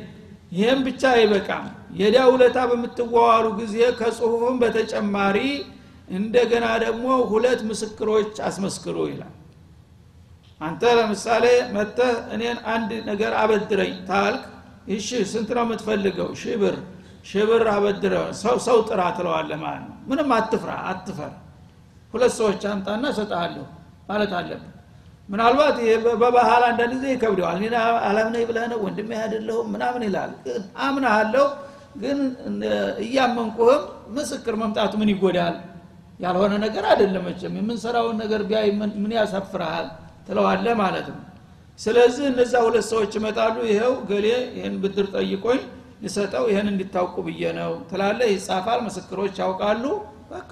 ይህም 0.51 0.79
ብቻ 0.87 1.01
አይበቃም። 1.15 1.65
የዳ 1.99 2.17
ውለታ 2.31 2.57
በምትዋዋሉ 2.69 3.45
ጊዜ 3.59 3.75
ከጽሁፍም 3.99 4.55
በተጨማሪ 4.61 5.37
እንደገና 6.09 6.65
ደግሞ 6.83 7.05
ሁለት 7.31 7.59
ምስክሮች 7.69 8.33
አስመስክሩ 8.47 8.97
ይላል። 9.11 9.33
አንተ 10.61 10.83
ለምሳሌ 10.97 11.45
መተህ 11.75 12.15
እኔን 12.33 12.57
አንድ 12.73 12.89
ነገር 13.09 13.33
አበድረኝ 13.41 13.93
ታልክ 14.09 14.41
እሺ 14.93 15.09
ስንት 15.31 15.49
ነው 15.57 15.63
የምትፈልገው? 15.65 16.29
ሺህ 16.41 16.55
ብር። 16.61 16.75
ሺህ 17.29 17.43
ብር 17.49 17.63
አበድረ 17.73 18.13
ሰው 18.41 18.55
ሰው 18.67 18.77
ጥራ 18.89 19.01
ትለዋለ 19.17 19.51
ማለት 19.63 19.83
ነው። 19.85 19.95
ምንም 20.09 20.29
አትፍራ 20.37 20.71
አትፈር። 20.91 21.31
ሁለት 22.13 22.33
ሰዎች 22.39 22.61
አምጣና 22.69 23.05
ሰጠሃለሁ 23.17 23.65
ማለት 24.09 24.31
አለብን 24.37 24.73
ምናልባት 25.29 25.75
በባህል 26.21 26.63
አንዳንድ 26.69 26.91
ጊዜ 26.95 27.05
ይከብደዋል። 27.13 27.57
እኔ 27.59 27.65
አላምነኝ 28.07 28.43
ብለህ 28.49 28.65
ነው? 28.71 28.79
ወንድሜ 28.85 29.09
አይደለሁም 29.21 29.67
ምናምን 29.73 30.03
ይላል። 30.07 30.31
አምናሃለሁ 30.85 31.45
ግን 32.01 32.19
እያመንኩህም 33.03 33.83
ምስክር 34.15 34.55
መምጣቱ 34.61 34.93
ምን 35.01 35.09
ይጎዳል 35.13 35.55
ያልሆነ 36.19 36.53
ነገር 36.63 36.83
አይደለም 36.91 37.23
መቼም። 37.27 37.53
የምንሰራውን 37.59 38.15
ነገር 38.23 38.41
ቢያይ 38.49 38.69
ምን 38.97 39.11
ያሳፍረሃል 39.17 39.85
ትለዋለ 40.27 40.67
ማለት 40.81 41.07
ነው። 41.13 41.21
ስለዚህ 41.79 42.25
እነዛ 42.31 42.53
ሁለት 42.65 42.85
ሰዎች 42.91 43.11
ይመጣሉ። 43.17 43.55
ይኸው 43.69 43.93
ገሌ 44.09 44.25
ይህን 44.55 44.75
ብድር 44.81 45.05
ጠይቆኝ 45.15 45.61
ልሰጠው 46.03 46.43
ይህን 46.51 46.67
እንዲታውቁ 46.71 47.15
ብዬ 47.27 47.41
ነው 47.57 47.71
ትላለ 47.89 48.19
ይጻፋል 48.31 48.79
ምስክሮች 48.87 49.35
ያውቃሉ። 49.43 49.83
በቃ 50.31 50.51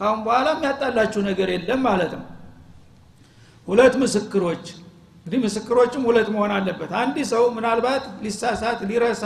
ካሁን 0.00 0.18
በኋላ 0.26 0.48
የሚያጣላችሁ 0.54 1.20
ነገር 1.28 1.48
የለም 1.54 1.80
ማለት 1.88 2.12
ነው። 2.18 2.26
ሁለት 3.68 3.94
ምስክሮች። 4.02 4.64
እንግዲህ 5.18 5.40
ምስክሮችም 5.46 6.02
ሁለት 6.08 6.28
መሆን 6.34 6.52
አለበት። 6.56 6.90
አንድ 7.00 7.16
ሰው 7.30 7.44
ምናልባት 7.56 8.04
ሊሳሳት 8.24 8.80
ሊረሳ 8.90 9.24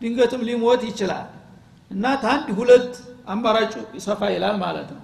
ድንገትም 0.00 0.42
ሊሞት 0.48 0.82
ይችላል 0.88 1.26
እና 1.90 2.04
ታንድ 2.24 2.48
ሁለት 2.58 2.90
አማራጩ 3.28 3.74
ይሰፋ 3.96 4.20
ይላል 4.34 4.56
ማለት 4.64 4.88
ነው 4.94 5.02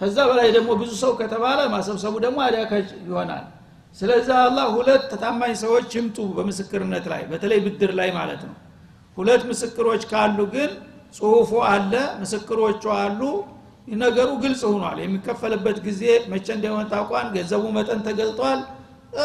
ከዛ 0.00 0.18
በላይ 0.28 0.48
ደግሞ 0.56 0.70
ብዙ 0.80 0.92
ሰው 1.02 1.12
ከተባለ 1.18 1.58
ማሰብሰቡ 1.74 2.14
ደግሞ 2.24 2.38
አዳካች 2.46 2.88
ይሆናል። 3.04 3.44
ስለዚህ 3.96 4.34
አላህ 4.40 4.66
ሁለት 4.76 5.10
ታማኝ 5.22 5.52
ሰዎች 5.62 5.88
ይምጡ 5.96 6.18
በምስክርነት 6.36 7.04
ላይ 7.12 7.22
በተለይ 7.30 7.58
ብድር 7.64 7.90
ላይ 7.98 8.10
ማለት 8.18 8.42
ነው። 8.48 8.56
ሁለት 9.16 9.42
ምስክሮች 9.48 10.02
ካሉ 10.12 10.38
ግን 10.54 10.70
ጽሁፉ 11.16 11.50
አለ 11.70 11.92
ምስክሮቹ 12.20 12.84
አሉ። 12.98 13.20
ነገሩ 13.98 14.28
ግልጽ 14.42 14.62
ሆኗል። 14.70 14.98
የሚከፈልበት 15.02 15.78
ጊዜ 15.86 16.02
መቼ 16.32 16.46
እንደሆነ 16.56 16.82
ታውቋል 16.92 17.26
ገንዘቡ 17.34 17.64
መጠን 17.76 18.00
ተገልጧል። 18.06 18.60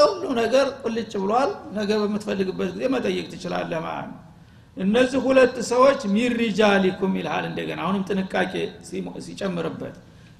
ሁሉ 0.04 0.24
ነገር 0.40 0.68
ቁልጭ 0.82 1.12
ብሏል። 1.24 1.50
ነገ 1.78 1.90
በምትፈልግበት 2.02 2.70
ጊዜ 2.76 2.84
መጠየቅ 2.96 3.26
ትችላለህ 3.34 3.80
ማለት 3.86 4.10
ነው። 4.12 4.20
እነዚህ 4.78 5.20
ሁለት 5.28 5.56
ሰዎች 5.70 6.00
ሚሪጃሊኩም 6.16 7.14
ይልሃል 7.20 7.46
እንደገና። 7.52 7.80
አሁንም 7.86 8.04
ጥንቃቄ 8.10 8.54
ሲጨምርበት 9.28 9.96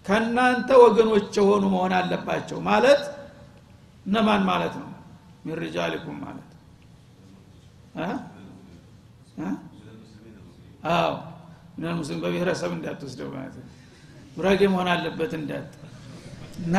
ከእናንተ 0.08 0.70
ወገኖች 0.84 1.32
የሆኑ 1.40 1.64
መሆን 1.74 1.94
አለባቸው 1.98 2.60
ማለት 2.68 3.02
እነማን 4.06 4.44
ማለት 4.50 4.74
ነው? 4.82 4.90
ሚሪጃሊኩም 5.48 6.18
ማለት? 6.24 6.44
አዎ። 10.92 11.12
ሙስሊም 11.98 12.20
በብሔረሰብ 12.24 12.72
እንዳትወስደው 12.76 13.30
ማለት 13.34 13.56
ጉራጌ 14.36 14.62
መሆን 14.72 14.90
አለበት 14.94 15.32
እንዳት። 15.38 15.70
እና 16.60 16.76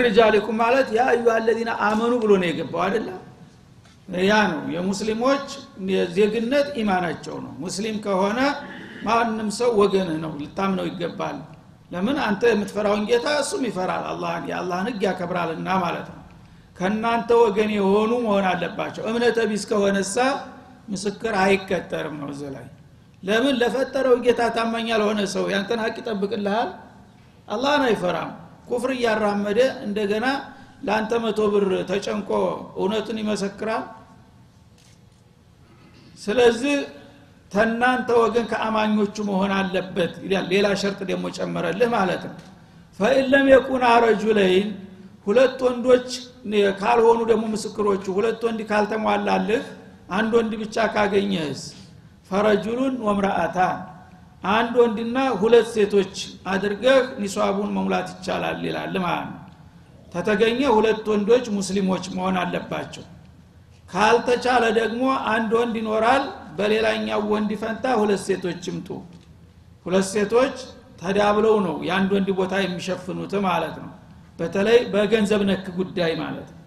ሪጃሊኩም 0.00 0.56
ማለት 0.62 0.88
ያ 0.96 1.02
አዩ 1.12 1.24
አለዚነ 1.34 1.70
አመኑ 1.86 2.12
ብሎ 2.22 2.32
ነው 2.40 2.46
የገባው 2.50 2.82
አይደለም 2.86 3.20
ያ 4.24 4.34
ነው። 4.52 4.60
የሙስሊሞች 4.74 5.46
ዜግነት 6.16 6.66
ኢማናቸው 6.80 7.36
ነው። 7.44 7.52
ሙስሊም 7.64 7.96
ከሆነ 8.06 8.38
ማንም 9.06 9.48
ሰው 9.58 9.70
ወገንህ 9.80 10.18
ነው። 10.24 10.32
ልታምነው 10.40 10.86
ይገባል 10.90 11.38
ለምን 11.94 12.16
አንተ 12.24 12.42
የምትፈራውን 12.50 13.02
ጌታ 13.08 13.26
እሱም 13.40 13.62
ይፈራል? 13.68 14.04
አላህን 14.12 14.44
የአላህን 14.50 14.86
ህግ 14.90 15.02
ያከብራልና 15.06 15.68
ማለት 15.84 16.06
ነው። 16.12 16.20
ከእናንተ 16.78 17.30
ወገን 17.42 17.70
የሆኑ 17.76 18.12
መሆን 18.24 18.46
አለባቸው። 18.50 19.02
እምነተ 19.10 19.38
ቢስ 19.50 19.64
ከሆነሳ 19.70 20.16
ምስክር 20.88 21.34
አይቀጠርም 21.42 22.16
ነው 22.20 22.28
እዚህ 22.34 22.48
ላይ። 22.54 22.66
ለምን? 23.22 23.54
ለፈጠረው 23.60 24.16
ጌታ 24.24 24.40
ታማኝ 24.56 24.88
ያልሆነ 24.92 25.20
ሰው 25.34 25.44
ያንተን 25.54 25.80
ሀቅ 25.84 25.94
ይጠብቅልሃል? 26.00 26.70
አላህን 27.48 27.84
አይፈራም። 27.88 28.32
ኩፍር 28.68 28.90
እያራመደ 28.96 29.58
እንደገና 29.86 30.26
ለአንተ 30.86 31.12
መቶ 31.24 31.40
ብር 31.52 31.70
ተጨንቆ 31.90 32.30
እውነቱን 32.78 33.18
ይመሰክራል? 33.22 33.84
ስለዚህ 36.18 36.76
ተናንተ 37.54 38.08
ወገን 38.20 38.46
ከአማኞቹ 38.50 39.16
መሆን 39.28 39.52
አለበት 39.58 40.12
ይላል። 40.24 40.46
ሌላ 40.52 40.66
ሸርጥ 40.82 41.00
ደግሞ 41.10 41.24
ጨመረልህ 41.36 41.88
ማለት 41.94 42.22
ነው። 42.28 42.36
ፈኢለም 43.00 43.46
የኩን 43.52 43.84
ረጁለይን 44.04 44.68
ሁለት 45.26 45.58
ወንዶች 45.66 46.08
ካልሆኑ 46.80 47.20
ደግሞ 47.30 47.44
ምስክሮቹ 47.54 48.04
ሁለት 48.16 48.40
ወንድ 48.46 48.60
ካልተሟላልህ 48.70 49.62
አንድ 50.10 50.32
ወንድ 50.38 50.52
ብቻ 50.62 50.76
ካገኘህስ? 50.94 51.60
ፈረጁሉን 52.28 52.94
ወምራአታን 53.06 53.78
አንድ 54.50 54.74
ወንድና 54.80 55.18
ሁለት 55.40 55.66
ሴቶች 55.74 56.14
አድርገህ 56.52 57.02
ኒሷቡን 57.22 57.70
መሙላት 57.76 58.08
ይቻላል 58.14 58.58
ይላል 58.66 58.94
ማለት 59.04 59.28
ነው። 59.30 59.40
ተተገኘ 60.14 60.60
ሁለት 60.76 61.04
ወንዶች 61.12 61.44
ሙስሊሞች 61.56 62.04
መሆን 62.16 62.36
አለባቸው። 62.42 63.04
ካልተቻለ 63.90 64.64
ደግሞ 64.78 65.02
አንድ 65.32 65.50
ወንድ 65.58 65.74
ይኖራል 65.80 66.22
በሌላኛው 66.56 67.20
ወንድ 67.32 67.50
ፈንታ 67.62 67.84
ሁለት 68.00 68.22
ሴቶች 68.26 68.62
ይምጡ። 68.70 68.88
ሁለት 69.86 70.06
ሴቶች 70.12 70.56
ተዳብለው 71.00 71.56
ነው 71.66 71.76
የአንድ 71.86 72.10
ወንድ 72.16 72.28
ቦታ 72.38 72.54
የሚሸፍኑት 72.62 73.32
ማለት 73.46 73.76
ነው። 73.82 73.90
በተለይ 74.38 74.78
በገንዘብ 74.92 75.42
ነክ 75.48 75.66
ጉዳይ 75.78 76.12
ማለት 76.20 76.48
ነው። 76.50 76.60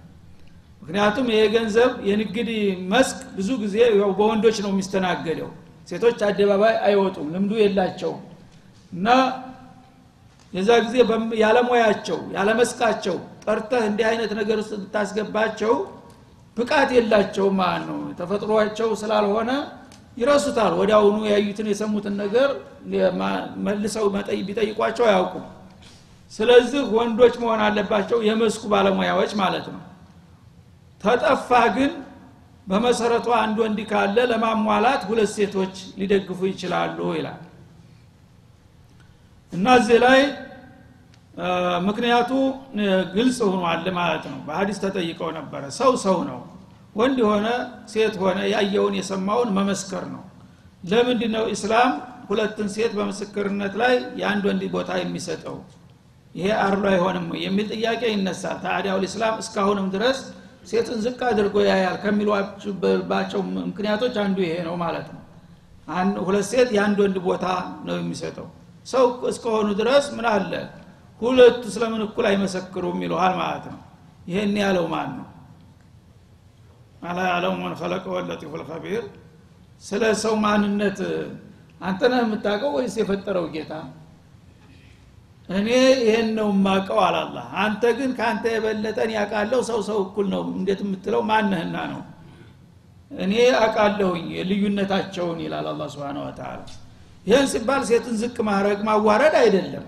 ምክንያቱም 0.82 1.26
ይሄ 1.32 1.42
ገንዘብ 1.56 1.92
የንግድ 2.10 2.50
መስክ 2.92 3.18
ብዙ 3.38 3.50
ጊዜ 3.64 3.76
በወንዶች 4.18 4.58
ነው 4.66 4.72
የሚስተናገደው። 4.74 5.50
ሴቶች 5.90 6.20
አደባባይ 6.28 6.76
አይወጡም 6.88 7.28
ልምዱ 7.34 7.52
የላቸውም። 7.62 8.22
እና 8.92 9.08
የዛ 10.54 10.70
ጊዜ 10.86 10.96
ያለሙያቸው 11.42 12.20
ያለመስቃቸው 12.36 13.16
ጠርተህ 13.44 13.84
እንዲህ 13.90 14.06
አይነት 14.12 14.32
ነገር 14.40 14.58
ውስጥ 14.62 14.74
ብታስገባቸው 14.84 15.74
ብቃት 16.58 16.90
የላቸው 16.96 17.48
ማለት 17.60 17.84
ነው። 17.90 18.00
ተፈጥሯቸው 18.20 18.90
ስላልሆነ 19.02 19.52
ይረሱታል። 20.18 20.74
ወዲያውኑ 20.80 21.18
ያዩትን 21.32 21.68
የሰሙትን 21.72 22.16
ነገር 22.22 22.50
መልሰው 23.66 24.06
ቢጠይቋቸው 24.48 25.06
አያውቁም። 25.10 25.46
ስለዚህ 26.32 26.82
ወንዶች 26.96 27.36
መሆን 27.42 27.62
አለባቸው 27.66 28.20
የመስኩ 28.28 28.64
ባለሙያዎች 28.72 29.32
ማለት 29.42 29.68
ነው። 29.74 29.82
ተጠፋ 31.02 31.50
ግን 31.76 31.92
በመሰረቱ 32.68 33.28
አንድ 33.42 33.58
ወንድ 33.64 33.80
ካለ 33.92 34.18
ለማሟላት 34.32 35.02
ሁለት 35.10 35.30
ሴቶች 35.36 35.76
ሊደግፉ 36.00 36.40
ይችላሉ 36.52 36.98
ይላል። 37.18 37.40
እና 39.54 39.76
እዚህ 39.80 39.98
ላይ 40.06 40.20
ምክንያቱ 41.88 42.32
ግልጽ 43.16 43.40
ሆኗል 43.48 43.88
ማለት 43.98 44.24
ነው። 44.32 44.40
በሀዲስ 44.48 44.78
ተጠይቀው 44.84 45.30
ነበረ። 45.38 45.64
ሰው 45.78 45.92
ሰው 46.06 46.18
ነው። 46.30 46.40
ወንድ 46.96 47.18
የሆነ 47.24 47.48
ሴት 47.92 48.16
ሆነ 48.22 48.38
ያየውን 48.54 48.94
የሰማውን 49.00 49.50
መመስከር 49.58 50.04
ነው። 50.14 50.24
ለምንድ 50.84 51.22
ነው 51.36 51.44
ኢስላም 51.54 51.92
ሁለትን 52.30 52.68
ሴት 52.76 52.92
በምስክርነት 52.98 53.74
ላይ 53.82 53.94
የአንድ 54.20 54.44
ወንድ 54.50 54.64
ቦታ 54.74 54.90
የሚሰጠው? 55.00 55.58
ይሄ 56.36 56.48
አርሎ 56.64 56.84
አይሆንም 56.92 57.28
የሚል 57.44 57.68
ጥያቄ 57.76 58.02
ይነሳል። 58.14 58.58
ታዲያው 58.66 58.98
ኢስላም 59.08 59.36
እስካሁንም 59.44 59.88
ድረስ 59.96 60.18
ሴትን 60.70 60.98
ዝቅ 61.06 61.20
አድርጎ 61.30 61.56
ያያል 61.70 61.96
ከሚሏባቸው 62.04 63.42
ምክንያቶች 63.68 64.16
አንዱ 64.24 64.38
ይሄ 64.46 64.56
ነው 64.68 64.76
ማለት 64.84 65.08
ነው። 65.14 65.22
ሁለት 66.26 66.46
ሴት 66.52 66.70
የአንድ 66.76 66.98
ወንድ 67.04 67.18
ቦታ 67.28 67.46
ነው 67.88 67.96
የሚሰጠው። 68.00 68.48
ሰው 68.86 69.06
እስከሆኑ 69.32 69.68
ድረስ 69.80 70.06
ምን 70.18 70.26
አለ 70.34 70.52
ሁለቱ 71.22 71.62
ስለምን 71.76 72.02
እኩል 72.06 72.26
አይመሰክሩም 72.30 72.98
ይለሃል 73.06 73.34
ማለት 73.40 73.66
ነው። 73.72 73.80
ይሄን 74.30 74.56
ያለው 74.62 74.86
ማን 74.94 75.10
ነው? 75.18 75.28
አላ 77.04 77.20
ያለው 77.32 77.52
መን 77.58 77.74
ከለቀ 77.80 78.06
ወለጢፉ 78.16 78.52
ልከቢር 78.62 79.04
ስለ 79.82 80.04
ሰው 80.24 80.34
ማንነት 80.44 81.00
አንተ 81.82 82.02
ነህ 82.12 82.20
የምታውቀው 82.24 82.72
ወይስ 82.78 82.96
የፈጠረው 83.00 83.46
ጌታ? 83.56 83.72
እኔ 85.50 85.68
ይሄን 86.02 86.30
ነው 86.38 86.48
የማቀው 86.54 87.00
አላላ 87.08 87.38
አንተ 87.64 87.84
ግን 87.98 88.10
ከአንተ 88.18 88.46
የበለጠን 88.54 89.12
ያቃለው 89.18 89.62
ሰው 89.70 89.80
ሰው 89.90 89.98
እኩል 90.06 90.28
ነው። 90.34 90.42
እንዴት 90.58 90.80
የምትለው 90.86 91.22
ማነህና 91.30 91.78
ነው? 91.94 92.02
እኔ 93.12 93.34
አቃለሁኝ 93.62 94.26
ልዩነታቸውን 94.50 95.38
ይላል 95.44 95.68
አላ 95.72 95.84
ስብን 95.94 96.18
ወተላ 96.24 96.58
ይህን 97.28 97.46
ሲባል 97.52 97.82
ሴትን 97.90 98.16
ዝቅ 98.22 98.36
ማድረግ 98.50 98.80
ማዋረድ 98.88 99.36
አይደለም 99.42 99.86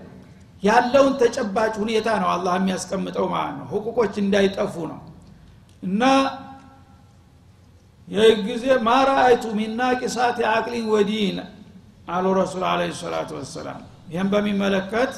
ያለውን 0.62 1.14
ተጨባጭ 1.20 1.72
ሁኔታ 1.82 2.08
ነው 2.22 2.28
አላህ 2.32 2.54
የሚያስቀምጠው 2.58 3.26
ማለት 3.34 3.54
ነው። 3.58 3.66
ህቁቆች 3.72 4.14
እንዳይጠፉ 4.22 4.74
ነው። 4.90 5.00
እና 5.82 6.02
ይህ 8.08 8.30
ጊዜ 8.46 8.66
ማራአይቱ 8.86 9.44
ሚና 9.58 9.80
ቂሳት 10.00 10.38
የአቅሊን 10.42 10.86
ወዲን 10.92 11.36
አሉ 12.08 12.26
ረሱል 12.38 12.64
አለ 12.70 12.80
ሰላቱ 13.00 13.30
ወሰላም። 13.38 13.80
ይህም 14.12 14.28
በሚመለከት 14.32 15.12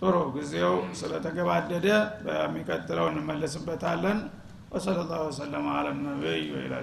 ጥሩ 0.00 0.14
ጊዜው 0.34 0.74
ስለተገባደደ 1.00 1.86
በሚቀጥለው 2.24 3.06
እንመለስበታለን። 3.12 4.18
ወሰለ 4.72 4.98
ላሁ 5.10 5.22
ወሰለማ 5.28 5.66
አለ 5.78 5.86
ነቢይ 6.02 6.42
ወኢላ 6.54 6.74